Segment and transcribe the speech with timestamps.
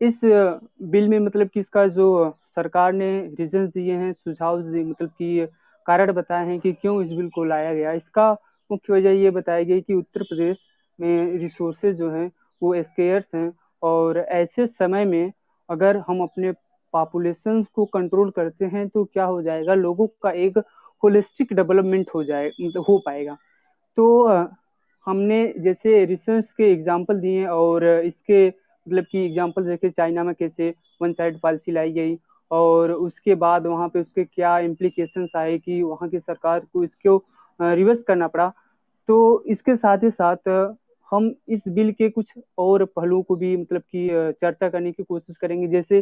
[0.00, 5.08] इस बिल में मतलब कि इसका जो सरकार ने रीजन दिए हैं, सुझाव दिए मतलब
[5.10, 5.46] कि
[5.86, 8.32] कारण बताए हैं कि क्यों इस बिल को लाया गया। इसका
[8.70, 10.66] मुख्य वजह ये बताई गई कि उत्तर प्रदेश
[10.98, 12.30] में रिसोर्सेज जो हैं,
[12.62, 13.52] वो स्केयर्स हैं
[13.82, 15.32] और ऐसे समय में
[15.68, 16.52] अगर हम अपने
[16.94, 19.74] पॉपुलेशन को कंट्रोल करते हैं तो क्या हो जाएगा?
[19.74, 20.58] लोगों का एक
[21.02, 23.36] होलिस्टिक डेवलपमेंट हो जाए मतलब हो पाएगा।
[23.96, 24.26] तो
[25.06, 28.48] हमने जैसे रिसर्च के एग्ज़ाम्पल दिए और इसके
[28.86, 32.16] मतलब कि एग्ज़ाम्पल देखे, चाइना में कैसे वन साइड पॉलिसी लाई गई
[32.50, 37.16] और उसके बाद वहाँ पे उसके क्या इम्प्लीकेशंस आए कि वहाँ की सरकार को इसको
[37.60, 38.52] रिवर्स करना पड़ा।
[39.08, 40.48] तो इसके साथ ही साथ
[41.08, 44.08] हम इस बिल के कुछ और पहलुओं को भी मतलब कि
[44.40, 46.00] चर्चा करने की कोशिश करेंगे। जैसे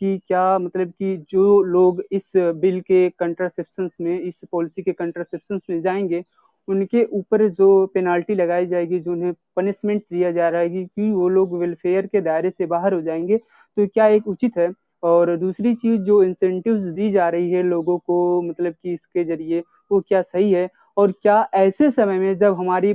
[0.00, 5.60] कि क्या मतलब कि जो लोग इस बिल के कंट्रासेप्शन में, इस पॉलिसी के कंट्रासेप्शन
[5.70, 6.24] में जाएँगे
[6.68, 11.28] उनके ऊपर जो पेनाल्टी लगाई जाएगी, जो उन्हें पनिशमेंट दिया जा रहा है कि वो
[11.30, 14.70] लोग वेलफेयर के दायरे से बाहर हो जाएँगे तो क्या एक उचित है?
[15.02, 19.62] और दूसरी चीज़ जो इंसेंटिव दी जा रही है लोगों को मतलब कि इसके ज़रिए,
[19.90, 20.68] वो क्या सही है?
[20.96, 22.94] और क्या ऐसे समय में जब हमारी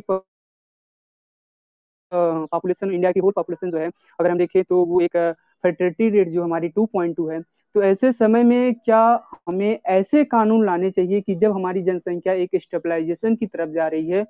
[2.11, 5.17] पॉपुलेशन इंडिया की होल पॉपुलेशन जो है, अगर हम देखें तो वो एक
[5.63, 7.39] फर्टिलिटी रेट जो हमारी 2.2 है
[7.75, 9.01] तो ऐसे समय में क्या
[9.47, 14.09] हमें ऐसे कानून लाने चाहिए कि जब हमारी जनसंख्या एक स्टेबलाइजेशन की तरफ़ जा रही
[14.09, 14.25] है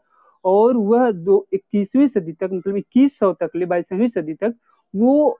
[0.46, 4.56] और वह दो, इक्कीसवीं सदी तक मतलब इक्कीस सौ तक ले, बाईसवीं सदी तक
[4.94, 5.40] वो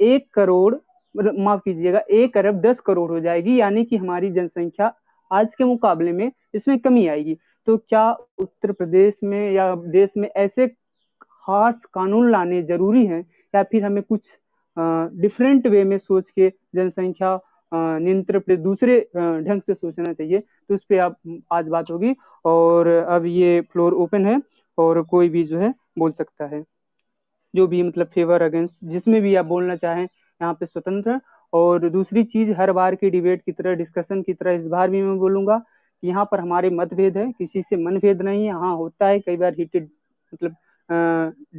[0.00, 0.74] एक करोड़
[1.14, 4.92] मतलब माफ़ कीजिएगा, एक अरब दस करोड़ हो जाएगी, यानी कि हमारी जनसंख्या
[5.30, 7.36] आज के मुकाबले में इसमें कमी आएगी।
[7.68, 13.20] तो क्या उत्तर प्रदेश में या देश में ऐसे खास कानून लाने ज़रूरी हैं
[13.54, 14.20] या फिर हमें कुछ
[14.76, 17.38] डिफरेंट वे में सोच के जनसंख्या
[17.72, 21.16] नियंत्रण पे दूसरे ढंग से सोचना चाहिए। तो उस पर आप,
[21.52, 24.40] आज बात होगी और अब ये फ्लोर ओपन है
[24.78, 26.62] और कोई भी जो है बोल सकता है।
[27.54, 31.20] जो भी मतलब फेवर अगेंस्ट जिसमें भी आप बोलना चाहें, यहाँ पे स्वतंत्र।
[31.52, 35.02] और दूसरी चीज़, हर बार की डिबेट की तरह डिस्कशन की तरह, इस बार भी
[35.02, 39.06] मैं बोलूँगा कि यहाँ पर हमारे मतभेद है, किसी से मनभेद नहीं है। हाँ होता
[39.06, 39.88] है, कई बार हीटेड
[40.32, 40.56] मतलब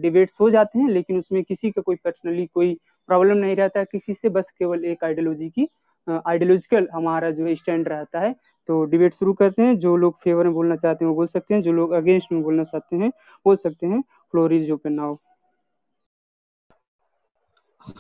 [0.02, 2.78] डिबेट्स हो जाते हैं, लेकिन उसमें किसी का कोई पर्सनली कोई
[3.12, 5.68] प्रॉब्लम नहीं रहता किसी से बस केवल एक आइडियोलॉजी की
[6.08, 8.34] आइडियोलॉजिकल हमारा जो स्टैंड रहता है।
[8.70, 11.54] तो डिबेट शुरू करते हैं जो लोग फेवर में बोलना चाहते हैं वो बोल सकते
[11.54, 13.10] हैं जो लोग अगेंस्ट में बोलना चाहते हैं
[13.46, 14.02] बोल सकते हैं।
[14.32, 15.16] Floor is open now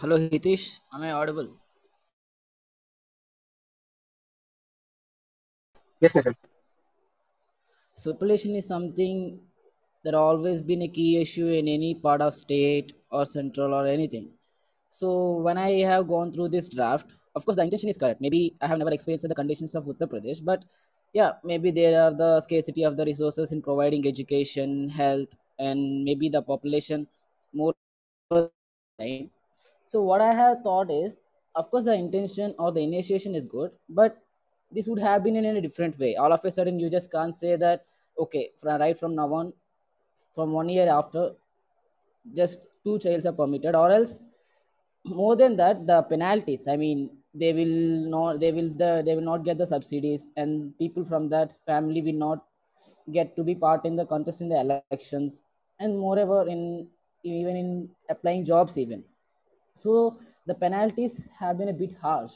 [0.01, 0.63] hello Hitesh
[0.95, 1.47] am i audible?
[6.01, 6.23] Yes sir
[7.95, 9.17] so population is something
[10.05, 14.29] that always been a key issue in any part of state or central or anything.
[15.00, 15.09] So
[15.47, 18.19] when i have gone through this draft of course the intention is correct.
[18.19, 20.66] Maybe i have never experienced the conditions of uttar pradesh but
[21.19, 26.29] yeah maybe there are the scarcity of the resources in providing education health and maybe
[26.29, 27.07] the population
[27.53, 27.74] more
[29.85, 31.22] so what i have thought is
[31.56, 33.72] of course the intention or the initiation is good
[34.02, 34.22] but
[34.72, 36.16] this would have been in a different way.
[36.16, 37.85] All of a sudden you just can't say that
[38.18, 39.53] okay from right from now on
[40.34, 41.31] from one year after
[42.35, 44.22] just two childs are permitted or else
[45.06, 46.67] more than that the penalties.
[46.67, 50.78] I mean they will not they will the they will not get the subsidies and
[50.78, 52.44] people from that family will not
[53.11, 55.44] get to be part in the contest in the elections
[55.79, 56.88] and moreover in
[57.23, 59.03] even in applying jobs even.
[59.75, 62.34] So the penalties have been a bit harsh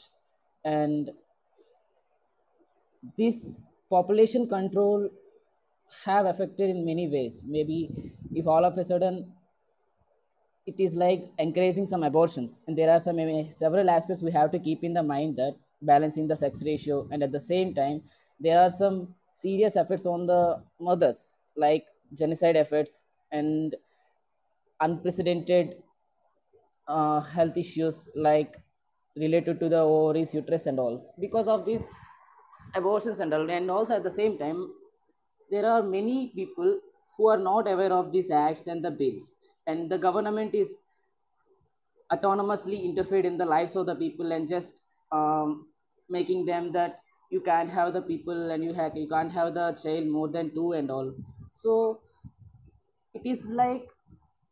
[0.64, 1.10] and
[3.16, 5.08] this population control
[6.04, 7.42] have affected in many ways.
[7.46, 7.90] Maybe
[8.34, 9.32] if all of a sudden
[10.66, 12.60] it is like encouraging some abortions.
[12.66, 13.18] And there are some
[13.50, 17.22] several aspects we have to keep in the mind that balancing the sex ratio and
[17.22, 18.02] at the same time
[18.40, 23.74] there are some serious effects on the mothers like genocide efforts and
[24.80, 25.82] unprecedented
[26.88, 28.56] uh, health issues like
[29.16, 30.98] related to the ovaries uterus and all.
[31.20, 31.84] Because of these
[32.74, 34.74] abortions and all and also at the same time
[35.50, 36.80] there are many people
[37.16, 39.32] who are not aware of these acts and the bills
[39.66, 40.76] and the government is
[42.12, 44.82] autonomously interfered in the lives of the people and just
[45.12, 45.66] um,
[46.08, 47.00] making them that
[47.30, 50.54] you can't have the people and you have you can't have the child more than
[50.54, 51.12] two and all.
[51.52, 52.00] So
[53.14, 53.88] it is like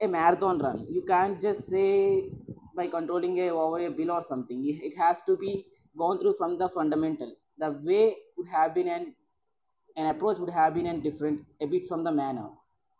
[0.00, 0.86] a marathon run.
[0.90, 2.30] You can't just say
[2.74, 4.64] by controlling a over a bill or something.
[4.66, 5.66] It has to be
[5.96, 7.36] gone through from the fundamental.
[7.58, 9.14] The way would have been an
[9.96, 12.48] an approach would have been a different a bit from the manner.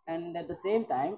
[0.07, 1.17] And at the same time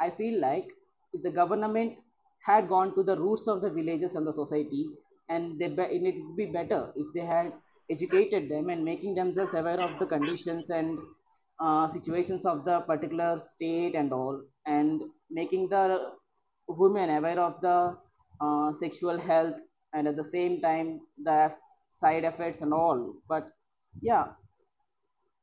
[0.00, 0.70] i feel like
[1.12, 1.98] if the government
[2.44, 4.86] had gone to the roots of the villages and the society
[5.28, 7.52] and they be, it would be better if they had
[7.90, 10.98] educated them and making themselves aware of the conditions and
[11.60, 16.12] uh, situations of the particular state and all and making the
[16.68, 17.96] women aware of the
[18.40, 19.60] uh, sexual health
[19.94, 21.54] and at the same time the
[21.88, 23.14] side effects and all.
[23.28, 23.50] But
[24.00, 24.26] yeah.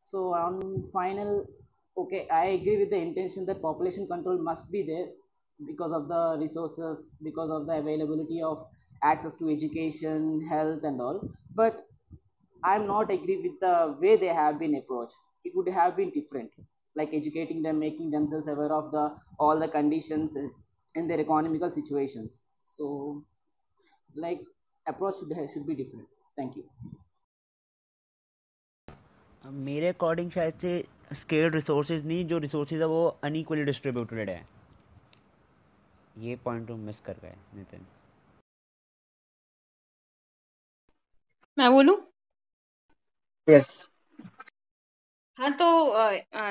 [0.04, 1.48] So on final
[1.97, 5.07] okay i agree with the intention that population control must be there
[5.67, 8.67] because of the resources because of the availability of
[9.03, 11.21] access to education health and all
[11.55, 11.87] but
[12.65, 16.51] i'm not agree with the way they have been approached it would have been different
[16.97, 19.05] like educating them making themselves aware of the
[19.39, 20.37] all the conditions
[20.95, 23.23] in their economical situations so
[24.15, 24.41] like
[24.87, 26.65] approach should, should be different thank you
[29.67, 30.71] मेरे according शायद से
[31.14, 34.46] scaled resources नहीं जो resources है वो unequally distributed है।
[36.18, 37.86] ये point तुम मिस कर गए नितिन।
[41.58, 41.98] मैं बोलूँ?
[43.48, 43.72] यस
[45.38, 45.68] हाँ तो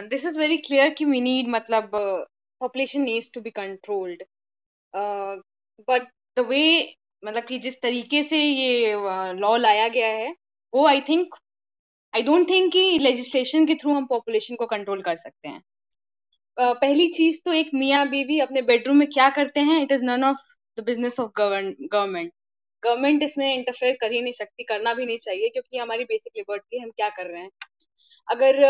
[0.09, 1.91] दिस इज़ वेरी क्लियर कि वी नीड मतलब
[2.61, 4.23] population needs to be controlled
[5.89, 6.63] but the way
[7.23, 8.95] मतलब कि जिस तरीके से ये
[9.41, 10.35] लॉ लाया गया है
[10.73, 11.35] वो I think
[12.15, 15.61] I don't think कि लेजिस्लेशन के थ्रू हम पॉपुलेशन को कंट्रोल कर सकते हैं।
[16.57, 19.83] uh, पहली चीज़ तो एक मियाँ बीवी अपने बेडरूम में क्या करते हैं?
[19.83, 20.39] It is none of
[20.79, 22.33] the business of government
[22.83, 26.79] government इसमें इंटरफेयर कर ही नहीं सकती करना भी नहीं चाहिए क्योंकि हमारी बेसिक लिबर्टी
[26.79, 27.51] हम क्या कर रहे हैं?
[28.29, 28.65] अगर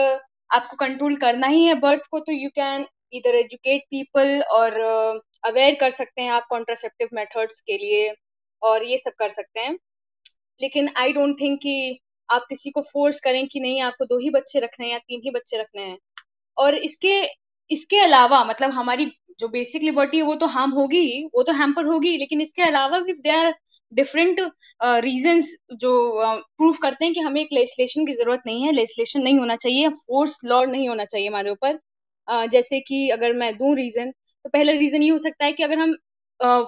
[0.51, 4.79] आपको कंट्रोल करना ही है बर्थ को तो you can either educate people और
[5.45, 8.15] अवेयर कर सकते हैं आप कॉन्ट्रासेप्टिव मेथड्स के लिए
[8.63, 9.77] और ये सब कर सकते हैं।
[10.61, 14.31] लेकिन आई डोंट थिंक कि आप किसी को फोर्स करें कि नहीं आपको दो ही
[14.31, 15.99] बच्चे रखने हैं या तीन ही बच्चे रखने हैं।
[16.57, 17.21] और इसके
[17.71, 19.07] इसके अलावा मतलब हमारी
[19.41, 22.99] जो बेसिक लिबर्टी है वो तो हार्म होगी वो तो हैम्पर होगी लेकिन इसके अलावा
[23.01, 23.55] भी दे आर
[23.93, 24.41] डिफरेंट
[25.05, 25.93] रीजंस जो
[26.59, 29.57] प्रूव uh, करते हैं कि हमें एक लेजिस्लेशन की ज़रूरत नहीं है। लेजिस्लेशन नहीं होना
[29.57, 31.79] चाहिए फोर्स लॉ नहीं होना चाहिए हमारे ऊपर।
[32.29, 35.63] Uh, जैसे कि अगर मैं दूँ रीजन तो पहला रीजन ये हो सकता है कि
[35.63, 35.97] अगर हम
[36.41, 36.67] uh,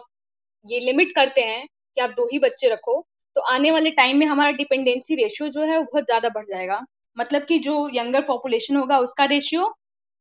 [0.67, 3.01] ये लिमिट करते हैं कि आप दो ही बच्चे रखो
[3.37, 6.81] तो आने वाले टाइम में हमारा डिपेंडेंसी रेशियो जो है वो बहुत ज़्यादा बढ़ जाएगा।
[7.17, 9.75] मतलब कि जो यंगर पॉपुलेशन होगा, उसका रेशियो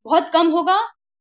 [0.06, 0.80] बहुत कम होगा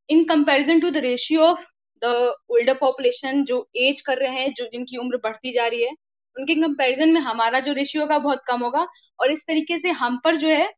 [0.08, 1.66] in comparison to the ratio of
[2.02, 2.06] the
[2.50, 5.90] older population जो एज कर रहे हैं, जो जिनकी उम्र बढ़ती जा रही है।
[6.36, 8.86] उनके कंपेरिजन में हमारा जो रेशियो होगा बहुत कम होगा
[9.20, 10.68] और इस तरीके से हम पर जो है,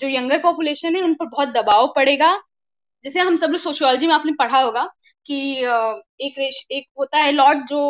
[0.00, 2.34] जो यंगर पॉपुलेशन है, उन पर बहुत दबाव पड़ेगा।
[3.04, 4.84] जैसे हम सब लोग सोशियोलॉजी में आपने पढ़ा होगा
[5.26, 5.38] कि
[6.20, 6.38] एक
[6.72, 7.80] एक होता है लॉट जो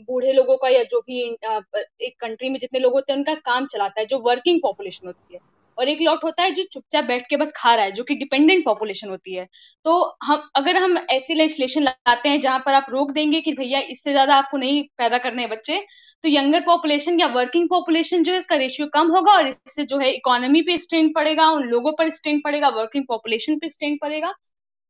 [0.00, 3.66] बूढ़े लोगों का या जो भी एक कंट्री में जितने लोग होते हैं, उनका काम
[3.66, 5.40] चलाता है, जो वर्किंग पॉपुलेशन होती है।
[5.78, 8.14] और एक लॉट होता है जो चुपचाप बैठ के बस खा रहा है, जो कि
[8.16, 9.46] डिपेंडेंट पॉपुलेशन होती है।
[9.84, 13.80] तो हम, अगर हम ऐसी लेजिस्लेशन लाते हैं, जहाँ पर आप रोक देंगे कि भैया,
[13.90, 15.78] इससे ज़्यादा आपको नहीं पैदा करने हैं बच्चे
[16.24, 19.98] तो यंगर पॉपुलेशन या वर्किंग पॉपुलेशन जो है, इसका रेशियो कम होगा और इससे जो
[19.98, 24.32] है इकोनॉमी पे स्ट्रेन पड़ेगा, उन लोगों पर स्ट्रेन पड़ेगा वर्किंग पॉपुलेशन पे स्ट्रेन पड़ेगा।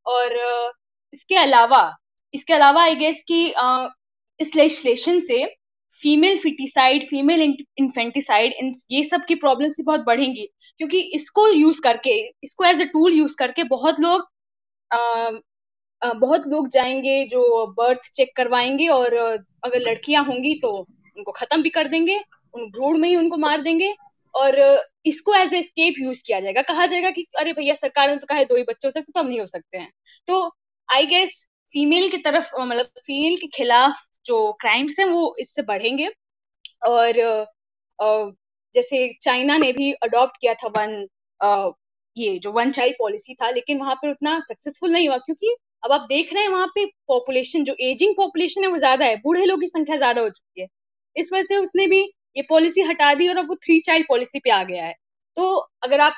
[0.07, 0.39] और
[1.15, 1.83] इसके अलावा
[2.35, 3.49] इसके अलावा आई गेस कि
[4.41, 5.45] लेजिस्लेशन से
[6.01, 10.45] फीमेल फिटिसाइड फीमेल इन्फेंटिसाइड इन ये सब की प्रॉब्लम भी बहुत बढ़ेंगी।
[10.79, 12.13] क्योंकि इसको यूज़ करके
[12.45, 14.27] इसको एज अ टूल यूज़ करके बहुत लोग
[14.91, 14.99] आ,
[16.03, 20.71] आ, बहुत लोग जाएँगे जो बर्थ चेक करवाएँगे और अगर लड़कियाँ होंगी तो
[21.17, 22.19] उनको खत्म भी कर देंगे
[22.55, 23.95] उन भ्रूण में ही उनको मार देंगे
[24.35, 24.59] और
[25.07, 28.27] इसको एज ए स्केप यूज़ किया जाएगा। कहा जाएगा कि अरे भैया सरकार ने तो
[28.27, 29.91] कहा है दो ही बच्चे हो सकते तो हम नहीं हो सकते हैं।
[30.29, 30.41] तो
[30.89, 36.09] आई गेस फीमेल की तरफ़ मतलब फीमेल के खिलाफ जो क्राइम्स हैं, वो इससे बढ़ेंगे।
[36.87, 38.35] और
[38.75, 41.07] जैसे चाइना ने भी अडॉप्ट किया था वन
[42.17, 45.93] ये जो वन चाइल्ड पॉलिसी था, लेकिन वहाँ पर उतना सक्सेसफुल नहीं हुआ, क्योंकि अब
[45.93, 49.45] आप देख रहे हैं वहाँ पे पॉपुलेशन जो एजिंग पॉपुलेशन है, वो ज़्यादा है। बूढ़े
[49.47, 50.67] लोगों की संख्या ज़्यादा हो चुकी है।
[51.17, 52.01] इस वजह से उसने भी
[52.37, 54.95] ये पॉलिसी हटा दी और अब वो थ्री चाइल्ड पॉलिसी पे आ गया है।
[55.39, 55.45] तो
[55.83, 56.15] अगर आप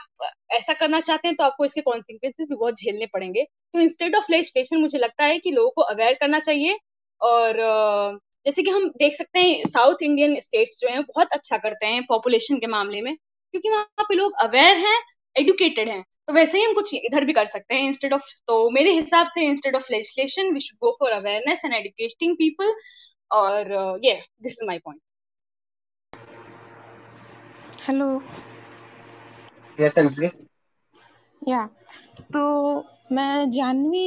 [0.53, 3.43] ऐसा करना चाहते हैं तो आपको इसके कॉन्सिक्वेंसेज भी बहुत झेलने पड़ेंगे।
[3.75, 6.79] तो इंस्टेड ऑफ़ लेजिस्लेशन मुझे लगता है कि लोगों को अवेयर करना चाहिए
[7.21, 7.59] और
[8.47, 12.03] जैसे कि हम देख सकते हैं साउथ इंडियन स्टेट्स जो हैं, बहुत अच्छा करते हैं
[12.07, 14.99] पॉपुलेशन के मामले में, क्योंकि वहाँ पे लोग अवेयर हैं
[15.37, 18.59] एडुकेटेड हैं। तो वैसे ही हम कुछ इधर भी कर सकते हैं इंस्टेड ऑफ़ तो
[18.71, 22.75] मेरे हिसाब से instead of legislation we should go for awareness and educating people
[23.31, 23.73] और
[24.05, 25.01] ये this is my point
[27.89, 28.09] hello
[29.81, 30.31] yes Anjali
[31.43, 31.65] या
[32.33, 32.43] तो
[33.13, 34.07] मैं जानवी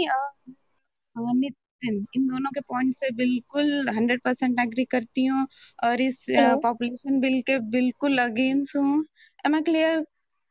[1.15, 5.45] नितिन इन दोनों के पॉइंट से बिल्कुल हंड्रेड परसेंट एग्री करती हूँ
[5.83, 6.25] और इस
[6.63, 9.03] पॉपुलेशन बिल के बिल्कुल अगेंस्ट हूँ।
[9.45, 10.05] Am I clear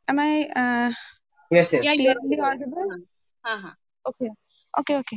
[0.08, 0.44] am I
[1.92, 2.94] clearly audible
[3.44, 4.28] हाँ हाँ। ओके
[4.74, 5.16] ओके ओके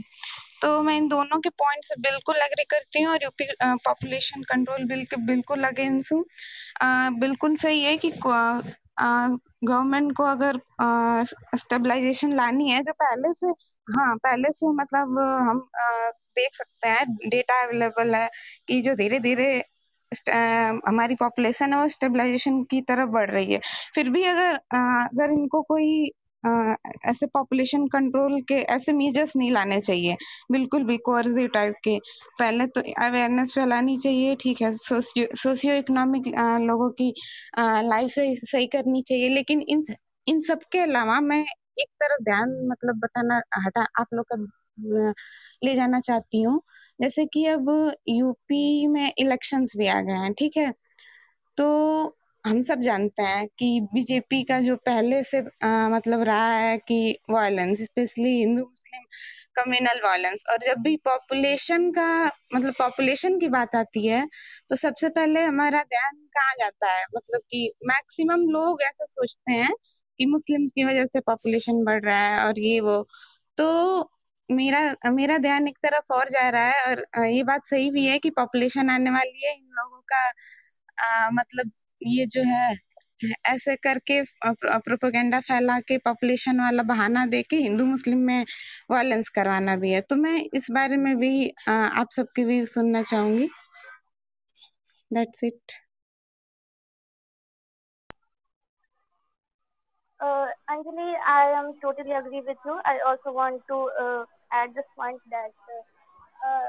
[0.61, 4.83] तो मैं इन दोनों के पॉइंट से बिल्कुल एग्री करती हूँ और यूपी पॉपुलेशन कंट्रोल
[4.85, 6.23] बिल के बिल्कुल अगेंस्ट हूँ।
[7.19, 8.11] बिल्कुल सही है कि
[8.97, 10.59] गवर्नमेंट को अगर
[11.57, 13.47] स्टेबलाइजेशन लानी है जो पहले से
[13.91, 18.29] हाँ पहले से मतलब हम आ, देख सकते हैं डेटा अवेलेबल है
[18.67, 19.47] कि जो धीरे धीरे
[20.87, 23.59] हमारी पॉपुलेशन है वो स्टेबलाइजेशन की तरफ़ बढ़ रही है।
[23.95, 26.09] फिर भी अगर अगर इनको कोई
[27.09, 30.15] ऐसे पॉपुलेशन कंट्रोल के, ऐसे मेजर्स नहीं लाने चाहिए।
[30.51, 31.97] बिल्कुल भी कोर्सिव टाइप के।
[32.39, 36.27] पहले तो अवेयरनेस फैलानी चाहिए, ठीक है। सोशियो इकोनॉमिक
[36.67, 37.13] लोगों की
[37.59, 39.83] लाइफ से सही करनी चाहिए। लेकिन इन
[40.27, 41.41] इन सब के अलावा मैं
[41.79, 45.13] एक तरफ़ ध्यान मतलब बताना, हटा, आप लोग का
[45.63, 46.61] ले जाना चाहती हूँ।
[46.99, 47.69] जैसे कि अब
[48.09, 50.71] यूपी में इलेक्शंस भी आ गए हैं, ठीक है।
[51.57, 51.67] तो
[52.45, 56.97] हम सब जानते हैं कि बीजेपी का जो पहले से आ, मतलब रहा है कि
[57.29, 59.03] violence specially Hindu Muslim
[59.55, 62.07] communal violence और जब भी पॉपुलेशन का
[62.55, 64.25] मतलब पॉपुलेशन की बात आती है
[64.69, 67.03] तो सबसे पहले हमारा ध्यान कहाँ जाता है?
[67.17, 69.73] मतलब कि मैक्सिमम लोग ऐसा सोचते हैं
[70.19, 73.01] कि मुस्लिम की वजह से पॉपुलेशन बढ़ रहा है और ये वो।
[73.57, 74.09] तो
[74.49, 74.79] मेरा
[75.11, 78.29] मेरा ध्यान एक तरफ़ और जा रहा है और ये बात सही भी है कि
[78.31, 80.23] पॉपुलेशन आने वाली है। इन लोगों का
[80.97, 81.71] आ, मतलब
[82.03, 82.75] ये जो है
[83.49, 88.45] ऐसे करके प्रोपोगेंडा फैला के पॉपुलेशन वाला बहाना दे के हिंदू मुस्लिम में
[88.91, 93.49] वायलेंस करवाना भी है। तो मैं इस बारे में भी आप सबकी भी सुनना चाहूँगी।
[95.13, 95.79] That's it
[100.19, 102.75] Uh, Anjali, I am totally agree with you.
[102.85, 105.81] I also want to uh, add this point that uh,
[106.47, 106.67] uh,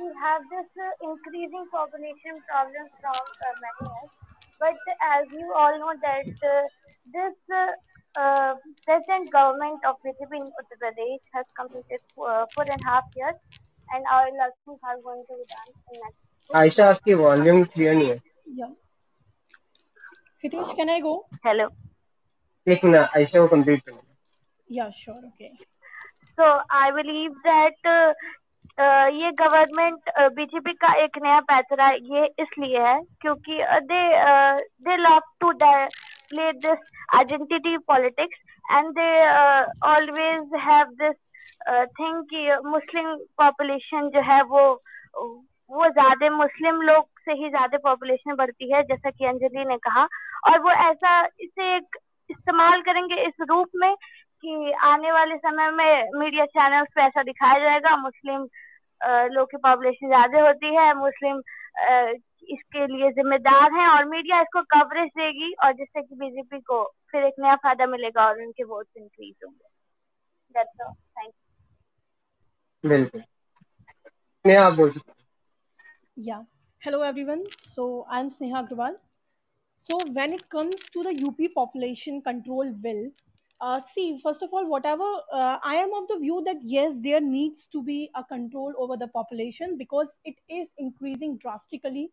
[0.00, 4.10] we have this uh, increasing population problem from uh, many years.
[4.60, 4.76] But
[5.10, 6.64] as you all know that uh,
[7.16, 7.34] this
[8.16, 8.54] uh,
[8.86, 13.36] present government of BJP in Uttar Pradesh has completed four and a half years
[13.94, 16.18] and our elections are going to be done in next.
[16.60, 18.20] Ayesha आपकी volume clear नहीं है
[18.60, 18.70] Yeah.
[20.44, 21.12] Hitesh, can I go?
[21.44, 21.68] Hello.
[22.66, 24.00] एक minute Aisha को complete करना
[24.68, 25.20] Yeah, sure.
[25.28, 25.50] Okay.
[26.38, 28.12] So I believe that uh, uh,
[28.77, 34.03] ये government BJP का एक नया पैतरा ये इसलिए है क्योंकि they
[34.87, 35.51] they love to
[36.31, 36.79] play this
[37.15, 41.15] identity politics and they uh, always have this
[41.69, 44.63] कि मुस्लिम पॉपुलेशन जो है वो
[45.71, 50.03] वो ज़्यादा मुस्लिम लोग से ही ज़्यादा पॉपुलेशन बढ़ती है जैसा कि अंजलि ने कहा।
[50.49, 51.97] और वो ऐसा इसे एक
[52.29, 53.93] इस्तेमाल करेंगे इस रूप में
[54.43, 58.47] कि आने वाले समय में मीडिया चैनल्स पे ऐसा दिखाया जाएगा मुस्लिम
[59.01, 61.41] लोग की पॉपुलेशन ज़्यादा होती है मुस्लिम
[62.55, 67.23] इसके लिए जिम्मेदार हैं और मीडिया इसको कवरेज देगी और जिससे कि बीजेपी को फिर
[67.23, 71.33] एक नया फ़ायदा मिलेगा और उनके वोट इंक्रीज होंगे थैंक
[72.83, 75.17] यू बिल्कुल स्नेहा बोल सकते
[76.17, 76.45] Yeah.
[76.81, 77.43] Hello everyone.
[77.59, 78.95] So I'm Sneha Agrawal.
[79.83, 83.11] So when it comes to the UP population control bill,
[83.59, 87.21] uh, see, first of all, whatever, uh, I am of the view that yes, there
[87.21, 92.11] needs to be a control over the population because it is increasing drastically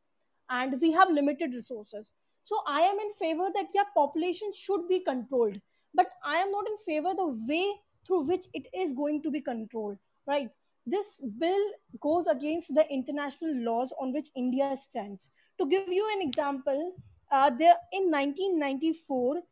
[0.48, 2.12] and we have limited resources.
[2.44, 5.60] So I am in favor that yeah, population should be controlled,
[5.94, 7.72] but I am not in favor the way
[8.06, 10.48] through which it is going to be controlled, right?
[10.86, 11.64] This bill
[12.00, 15.30] goes against the international laws on which India stands.
[15.58, 16.94] To give you an example,
[17.30, 19.42] uh, there in 1994,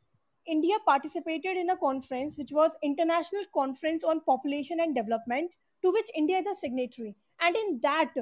[0.47, 5.51] India participated in a conference which was International Conference on Population and Development,
[5.83, 7.15] to which India is a signatory.
[7.41, 8.13] And in that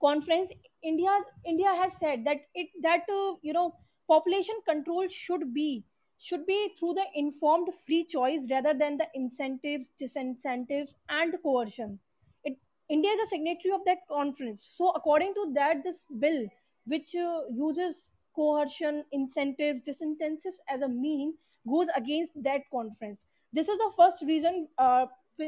[0.00, 0.50] conference,
[0.82, 1.10] India
[1.44, 3.74] India has said that it that uh, you know
[4.08, 5.84] population control should be
[6.18, 11.98] should be through the informed free choice rather than the incentives, disincentives, and coercion.
[12.44, 12.56] It,
[12.88, 14.64] India is a signatory of that conference.
[14.76, 16.46] So according to that, this bill,
[16.86, 21.34] which uh, uses coercion, incentives, disincentives as a mean
[21.68, 23.26] goes against that conference.
[23.52, 25.06] This is the first reason uh,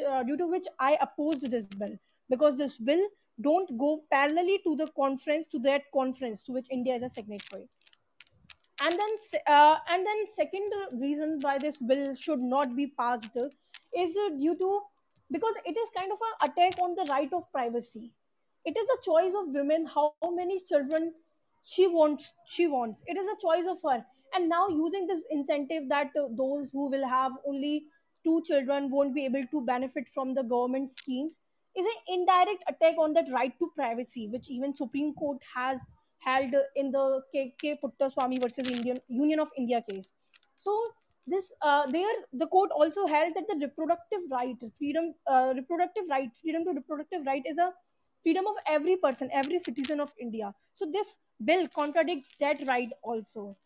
[0.08, 1.98] uh, due to which I opposed this bill
[2.30, 3.06] because this bill
[3.40, 7.68] don't go parallelly to the conference to that conference to which India is a signatory.
[8.82, 10.68] And then, uh, and then, second
[11.00, 13.36] reason why this bill should not be passed
[13.96, 14.80] is due to
[15.30, 18.12] because it is kind of an attack on the right of privacy.
[18.64, 21.12] It is a choice of women how many children
[21.74, 24.04] she wants she wants it is a choice of her
[24.34, 27.84] and now using this incentive that uh, those who will have only
[28.24, 31.40] two children won't be able to benefit from the government schemes
[31.76, 35.80] is an indirect attack on that right to privacy which even supreme court has
[36.26, 37.54] held in the K.
[37.60, 37.78] K.
[37.82, 40.12] Puttaswamy versus Indian Union of India case.
[40.56, 40.76] So
[41.26, 46.30] this uh, there the court also held that the reproductive right, freedom, uh, reproductive right,
[46.42, 47.72] freedom to reproductive right is a
[48.26, 50.52] freedom of every person, every citizen of India.
[50.74, 53.56] So this bill contradicts that right also.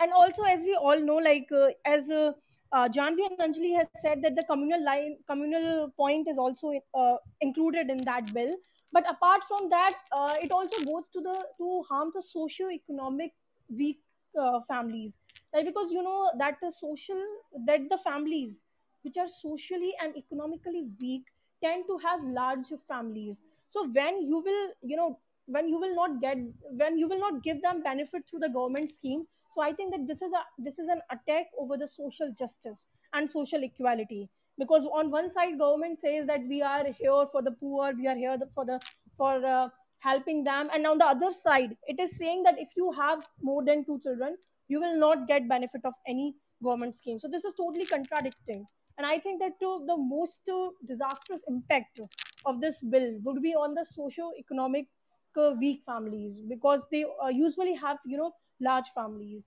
[0.00, 2.32] and also as we all know like uh, as uh,
[2.72, 7.16] uh, Janvi and Anjali has said that the communal line communal point is also uh,
[7.40, 8.52] included in that bill
[8.92, 13.32] but apart from that uh, it also goes to the to harm the socio-economic
[13.70, 14.00] weak
[14.40, 15.18] uh, families
[15.54, 17.22] like because you know that the social
[17.66, 18.62] that the families
[19.02, 21.24] which are socially and economically weak
[21.62, 23.40] tend to have large families.
[23.68, 26.38] So when you will you know when you will not get
[26.70, 30.06] when you will not give them benefit through the government scheme so i think that
[30.06, 34.28] this is a this is an attack over the social justice and social equality.
[34.58, 38.16] Because on one side government says that we are here for the poor we are
[38.16, 38.80] here for the
[39.16, 40.68] for uh, helping them.
[40.72, 43.98] And on the other side it is saying that if you have more than two
[44.00, 44.36] children
[44.68, 47.18] you will not get benefit of any government scheme.
[47.18, 48.66] So this is totally contradicting
[48.97, 52.01] and i think that uh, the most uh, disastrous impact
[52.45, 54.87] of this bill would be on the socio-economic
[55.35, 59.45] uh, weak families because they uh, usually have you know large families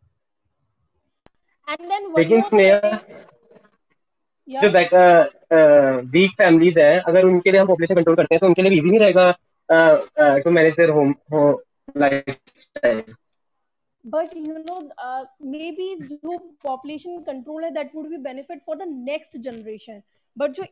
[1.69, 3.33] and then one लेकिन more Sneha thing
[4.49, 5.27] जो yeah
[6.13, 8.91] week families हैं अगर उनके लिए हम population control करते हैं तो उनके लिए इजी
[8.91, 11.15] नहीं रहेगा to manage their home
[11.99, 13.03] lifestyle
[14.06, 14.80] but you know
[15.72, 20.02] maybe जो पॉपुलेशन कंट्रोल है that would be benefit for the next generation
[20.38, 20.64] but जो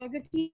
[0.00, 0.50] क्योंकि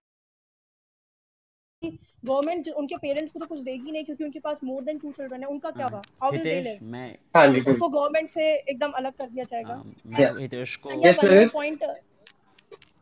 [1.83, 5.41] गवर्नमेंट उनके पेरेंट्स को तो कुछ देगी नहीं क्योंकि उनके पास मोर देन टू चिल्ड्रन
[5.41, 6.01] है उनका क्या हाँ। हुआ?
[6.23, 7.07] हाउ विल मैं
[7.67, 11.17] उनको गवर्नमेंट से एकदम अलग कर दिया जाएगा। हाँ, हितेश को यस
[11.53, 11.95] पॉइंट uh,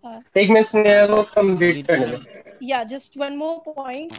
[0.04, 4.12] हाँ। एक मिनट मैं कंप्लीट कर या just one more point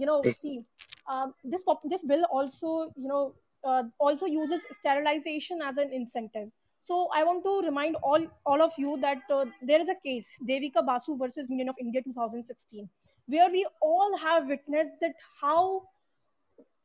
[0.00, 0.62] you know see
[1.08, 3.34] um, this this bill also you know
[3.64, 6.50] uh, also uses sterilization as an incentive.
[6.84, 10.28] So i want to remind all all of you that uh, there is a case
[10.50, 12.88] devika basu versus union of india 2016
[13.34, 15.82] where we all have witnessed that how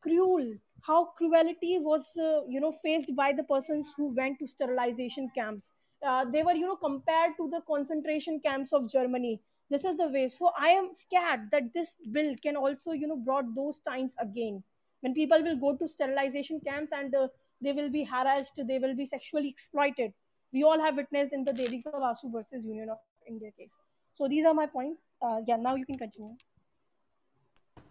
[0.01, 0.47] cruel
[0.81, 5.73] how cruelty was uh, you know faced by the persons who went to sterilization camps.
[6.05, 9.39] Uh, they were you know compared to the concentration camps of germany
[9.70, 13.16] this is the way so i am scared that this bill can also you know
[13.28, 14.62] brought those times again
[15.02, 17.26] when people will go to sterilization camps and uh,
[17.60, 20.12] they will be harassed they will be sexually exploited
[20.52, 23.76] we all have witnessed in the devika vasu versus union of india case
[24.20, 26.36] so these are my points uh, yeah now you can continue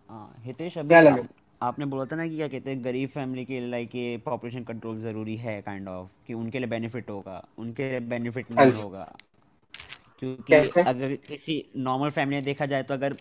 [0.10, 1.28] हाँ, हितेश अभी क्या आप, लगे
[1.62, 4.64] आपने बोला था ना कि क्या कहते हैं गरीब फैमिली के लिए लाइक ये पॉपुलेशन
[4.64, 8.74] कंट्रोल ज़रूरी है काइंड ऑफ कि उनके लिए बेनिफिट होगा उनके लिए बेनिफिट हाँ नहीं
[8.74, 9.08] जी होगा
[10.21, 10.83] क्योंकि कैसे?
[10.83, 13.13] अगर किसी नॉर्मल फैमिली में देखा जाए तो अगर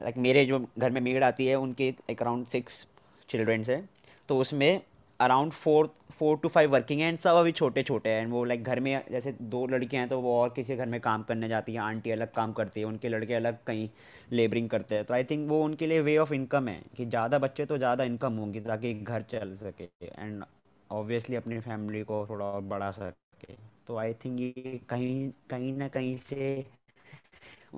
[0.00, 2.86] लाइक मेरे जो घर में मेड आती है उनके एक अराउंड सिक्स
[3.28, 3.88] चिल्ड्रेंस है
[4.28, 4.80] तो उसमें
[5.20, 8.44] around four four two five working हैं एंड सब अभी छोटे छोटे हैं एंड वो
[8.44, 11.48] लाइक घर में जैसे दो लड़कियाँ हैं तो वो और किसी घर में काम करने
[11.48, 13.88] जाती हैं आंटी अलग काम करती है उनके लड़के अलग कहीं
[14.32, 17.38] लेबरिंग करते हैं तो आई थिंक वो उनके लिए वे ऑफ़ इनकम है कि ज़्यादा
[17.38, 20.44] बच्चे तो ज़्यादा इनकम होंगी ताकि घर चल सके एंड
[20.90, 25.14] ऑब्वियसली अपनी फैमिली को थोड़ा और बढ़ा सके। तो आई थिंक ये कहीं
[25.50, 26.64] कहीं ना कहीं से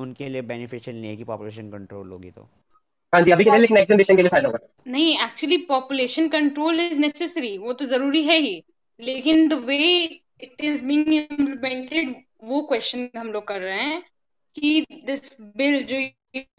[0.02, 2.42] उनके लिए बेनिफिशियल नहीं है कि पॉपुलेशन कंट्रोल होगी तो।
[3.12, 6.28] हाँ जी अभी के लिए लेकिन नेक्स्ट जनरेशन के लिए फ़ायदा होगा। नहीं actually population
[6.28, 8.52] control is necessary वो तो ज़रूरी है ही।
[9.00, 9.78] लेकिन the way
[10.42, 14.02] it is being implemented वो क्वेश्चन हम लोग कर रहे हैं
[14.56, 15.98] कि दिस बिल जो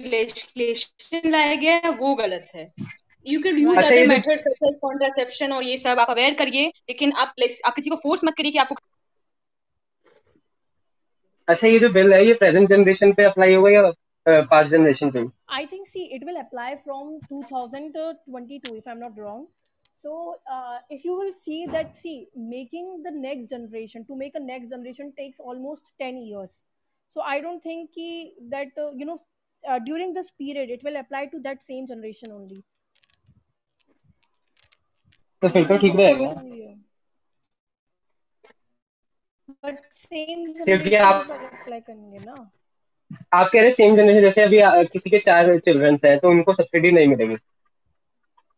[0.08, 2.72] लेजिस्लेशन लाया गया है वो गलत है।
[3.26, 7.12] यू कैन यूज़ अदर जो सच एज कॉन्ट्रासेप्शन और ये सब आप अवेयर करिए लेकिन
[7.18, 7.36] आप
[7.66, 8.76] आप किसी को फोर्स मत करिए कि आपको
[11.54, 15.26] अच्छा ये जो बिल है ये प्रेजेंट जनरेशन पे अप्लाई होगा या पास्ट जनरेशन पे
[15.56, 19.42] I think see it will apply from 2022 if I'm not wrong.
[20.04, 24.44] So uh, if you will see that see making the next generation to make a
[24.46, 26.64] next generation takes almost 10 years.
[27.16, 29.18] So I don't think ki, that uh, you know
[29.64, 32.64] uh, during this period it will apply to that same generation only.
[35.42, 36.28] तो फिर तो ठीक रहेगा
[39.64, 42.50] But same क्योंकि आप apply करेंगे ना.
[43.34, 46.92] आप कह रहे सेम जनरेशन जैसे अभी किसी के चार चिल्ड्रन हैं तो उनको सब्सिडी
[46.92, 47.36] नहीं मिलेगी।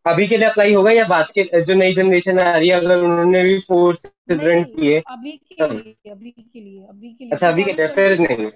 [0.05, 2.99] अभी के लिए अप्लाई होगा या बात के जो नई जनरेशन आ रही है अगर
[2.99, 5.01] उन्होंने भी फोर चिल्ड्रन किए?
[5.07, 8.49] अभी के लिए अभी के लिए अभी के लिए। अच्छा अभी के लिए फिर नहीं।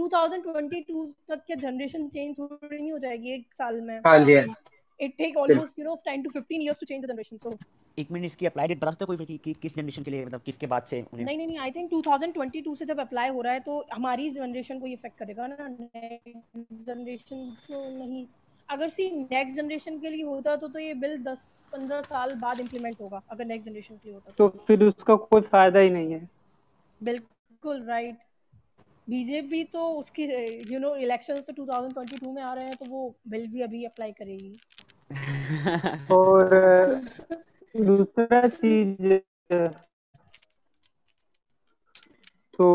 [0.00, 4.36] 2022 तक के जनरेशन चेंज थोड़ी नहीं हो जाएगी एक साल में। हाँ जी।
[5.08, 7.56] टेक बिल्कुल। Almost you know 10 to 15 years to change the generation so
[7.98, 10.24] एक मिनट इसकी अप्लाई डेट बता सकते हो कोई कि, कि किस जनरेशन के लिए
[10.24, 11.24] मतलब किसके बाद से उन्हें?
[11.26, 14.80] नहीं नहीं नहीं आई थिंक 2022 से जब अप्लाई हो रहा है तो हमारी जनरेशन
[14.80, 18.26] को ये इफ़ेक्ट करेगा ना। नेक्स्ट जनरेशन को नहीं।
[18.68, 22.60] अगर सी नेक्स्ट जनरेशन के लिए होता तो तो ये बिल 10 15 साल बाद
[22.60, 25.90] इंप्लीमेंट होगा अगर नेक्स्ट जनरेशन के लिए होता तो। तो फिर उसका कोई फ़ायदा ही
[25.90, 26.28] नहीं है।
[27.00, 28.28] बिल्कुल राइट
[29.08, 30.24] बीजेपी तो उसकी
[30.72, 34.12] यू नो इलेक्शंस तो 2022 में आ रहे हैं तो वो बिल भी अभी अप्लाई
[34.12, 34.52] करेगी।
[36.10, 36.48] और
[37.74, 39.18] दूसरा चीज़
[42.58, 42.66] तो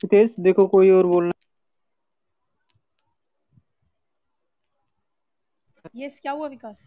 [0.00, 1.32] हितेश देखो कोई और बोलना
[5.94, 6.84] यस क्या हुआ विकास?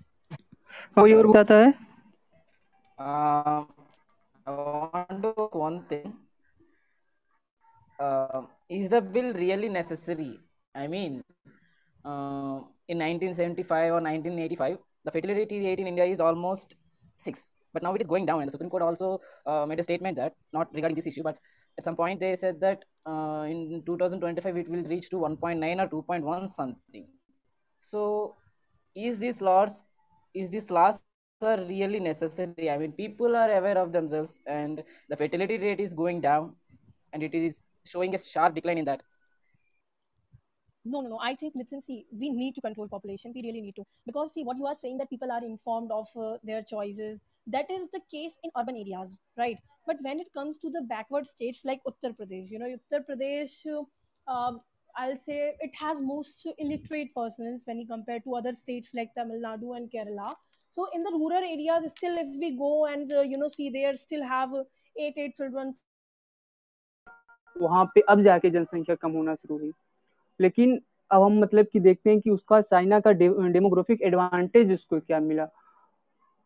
[0.97, 1.71] कोई और बताता है?
[8.71, 10.31] Is the bill really necessary
[10.75, 11.21] I mean
[12.87, 16.75] in 1975 or 1985, the fertility rate in India is almost
[17.15, 18.41] six, but now it is going down.
[18.41, 21.37] And the Supreme Court also uh, made a statement that, not regarding this issue, but
[21.77, 26.03] at some point they said that uh, in 2025 it will reach to 1.9 or
[26.03, 27.07] 2.1 something.
[27.79, 28.35] So,
[28.95, 29.83] is this laws
[30.33, 31.01] is this laws
[31.41, 32.69] are really necessary?
[32.69, 36.55] I mean, people are aware of themselves, and the fertility rate is going down,
[37.13, 39.01] and it is showing a sharp decline in that
[40.86, 41.18] No, no, no.
[41.22, 43.32] I think, Nitin, see, we need to control population.
[43.34, 43.84] We really need to.
[44.04, 47.70] Because, see, what you are saying that people are informed of uh, their choices, that
[47.70, 49.58] is the case in urban areas, right?
[49.86, 53.54] But when it comes to the backward states like Uttar Pradesh, you know, Uttar Pradesh,
[53.66, 54.58] uh, um,
[54.96, 59.40] I'll say it has most illiterate persons when you compare to other states like Tamil
[59.40, 60.34] Nadu and Kerala.
[60.68, 63.94] So in the rural areas, still if we go and uh, you know see there
[63.96, 64.64] still have uh,
[64.98, 65.72] eight eight children.
[67.60, 69.72] वहां पे अब जाके जनसंख्या कम होना शुरू हुई
[70.41, 74.99] लेकिन अब हम मतलब कि देखते हैं कि उसका चाइना का डे, डेमोग्राफिक एडवांटेज उसको
[74.99, 75.47] क्या मिला?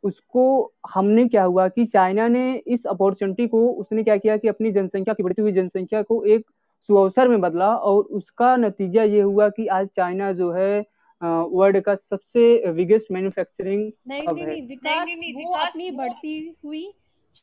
[0.03, 4.71] उसको हमने क्या हुआ कि चाइना ने इस अपॉर्चुनिटी को उसने क्या किया कि अपनी
[4.71, 6.45] जनसंख्या की बढ़ती हुई जनसंख्या को एक
[6.89, 10.85] सुअवसर में बदला और उसका नतीजा ये हुआ कि आज चाइना जो है
[11.23, 16.93] वर्ल्ड का सबसे बिगेस्ट मैन्युफैक्चरिंग नहीं नहीं नहीं विकास नहीं, नहीं, वो अपनी बढ़ती हुई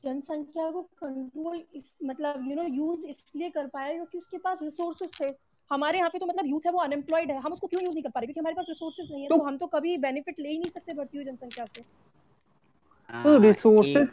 [0.02, 5.10] जनसंख्या को कंट्रोल इस मतलब यू नो यूज़ इसलिए कर पाया क्योंकि उसके पास रिसोर्सेज
[5.20, 7.94] थे। हमारे यहाँ पे तो मतलब यूथ है वो अनएम्प्लॉयड है। हम उसको क्यों यूज़
[7.94, 8.26] नहीं कर पा रहे?
[8.26, 10.70] क्योंकि हमारे पास रिसोर्सेज नहीं है तो, तो हम तो कभी बेनिफिट ले ही नहीं
[10.70, 11.82] सकते बढ़ती हुई जनसंख्या से।
[13.10, 14.08] तो रिसोर्सेज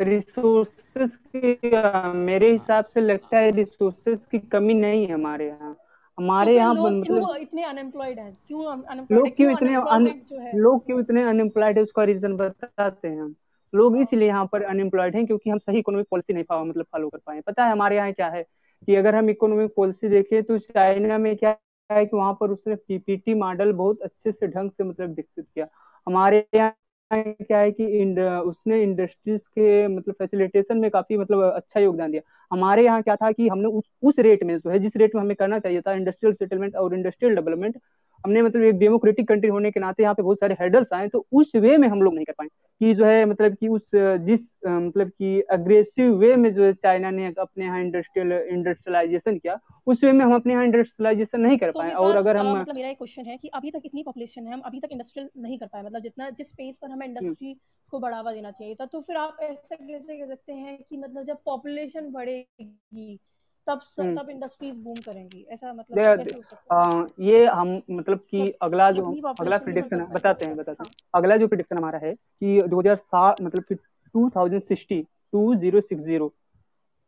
[0.00, 1.70] रिसोर्सेज की
[2.18, 5.76] मेरे हिसाब से लगता है रिसोर्सेज की कमी नहीं है हमारे यहाँ।
[6.18, 8.32] हमारे तो यहाँ लोग क्यों इतने अनएम्प्लॉयड हैं?
[8.48, 11.82] क्यों अनएम्प्लॉयड लोग क्यों इतने लोग क्यों इतने अनएम्प्लॉयड है?
[11.82, 13.34] उसका रीजन बताते हैं हम।
[13.72, 17.18] लोग इसलिए यहाँ पर अनएम्प्लॉयड हैं क्योंकि हम सही इकोनॉमिक पॉलिसी नहीं मतलब फॉलो कर
[17.26, 18.44] पाए पता है हमारे यहाँ क्या है?
[18.86, 21.56] कि अगर हम इकोनॉमिक पॉलिसी देखें तो चाइना में क्या
[21.90, 25.66] है कि वहाँ पर उसने पीपीटी मॉडल बहुत अच्छे से ढंग से मतलब विकसित किया।
[26.06, 26.72] हमारे यहाँ
[27.10, 32.22] क्या है कि इंड, उसने इंडस्ट्रीज़ के मतलब फैसिलिटेशन में काफ़ी मतलब अच्छा योगदान दिया।
[32.50, 35.22] हमारे यहाँ क्या था कि हमने उस उस रेट में जो है जिस रेट में
[35.22, 37.76] हमें करना चाहिए था इंडस्ट्रियल सेटलमेंट और इंडस्ट्रियल डेवलपमेंट
[38.24, 41.24] हमने मतलब एक डेमोक्रेटिक कंट्री होने के नाते यहाँ पे बहुत सारे हेडल्स आए तो
[41.32, 42.48] उस वे में हम लोग नहीं कर पाए।
[42.80, 47.10] कि जो है मतलब कि उस जिस मतलब कि अग्रेसिव वे में जो है चाइना
[47.10, 51.70] ने अपने यहाँ इंडस्ट्रियल इंडस्ट्रियलाइजेशन किया उस वे में हम अपने यहाँ इंडस्ट्रियलाइजेशन नहीं कर
[51.70, 54.46] तो पाए। और अगर हम मतलब मेरा एक क्वेश्चन है कि अभी तक इतनी पॉपुलेशन
[54.46, 57.54] है हम अभी तक इंडस्ट्रियल नहीं कर पाए। मतलब जितना जिस स्पेस पर हमें इंडस्ट्री
[57.88, 61.22] को बढ़ावा देना चाहिए था तो फिर आप ऐसा कैसे कह सकते हैं कि मतलब
[61.22, 63.18] जब पॉपुलेशन बढ़ेगी
[63.66, 67.26] तब तब इंडस्ट्रीज़ बूम करेंगी। ऐसा मतलब कैसे हो सकता है?
[67.26, 69.04] ये हम मतलब कि अगला जो
[69.40, 73.62] अगला प्रिडिक्शन है बताते हैं बताते हैं। अगला जो प्रिडिक्शन हमारा है कि 2007 मतलब
[73.62, 73.74] कि
[74.14, 75.02] 2060
[75.34, 76.30] 2060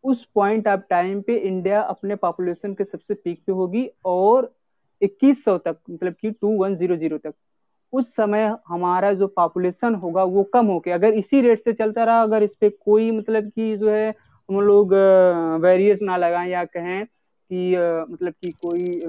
[0.04, 4.52] उस पॉइंट ऑफ़ टाइम पे इंडिया अपने पॉपुलेशन के सबसे पीक पे होगी और
[5.02, 7.34] 2100 तक मतलब कि 2100 तक।
[7.92, 12.22] उस समय हमारा जो पॉपुलेशन होगा वो कम होके अगर इसी रेट से चलता रहा
[12.22, 14.14] अगर इस पे कोई मतलब कि जो है
[14.48, 14.92] हम लोग
[15.62, 17.74] वेरियस ना लगाएँ या कहें कि
[18.12, 19.00] मतलब कि कोई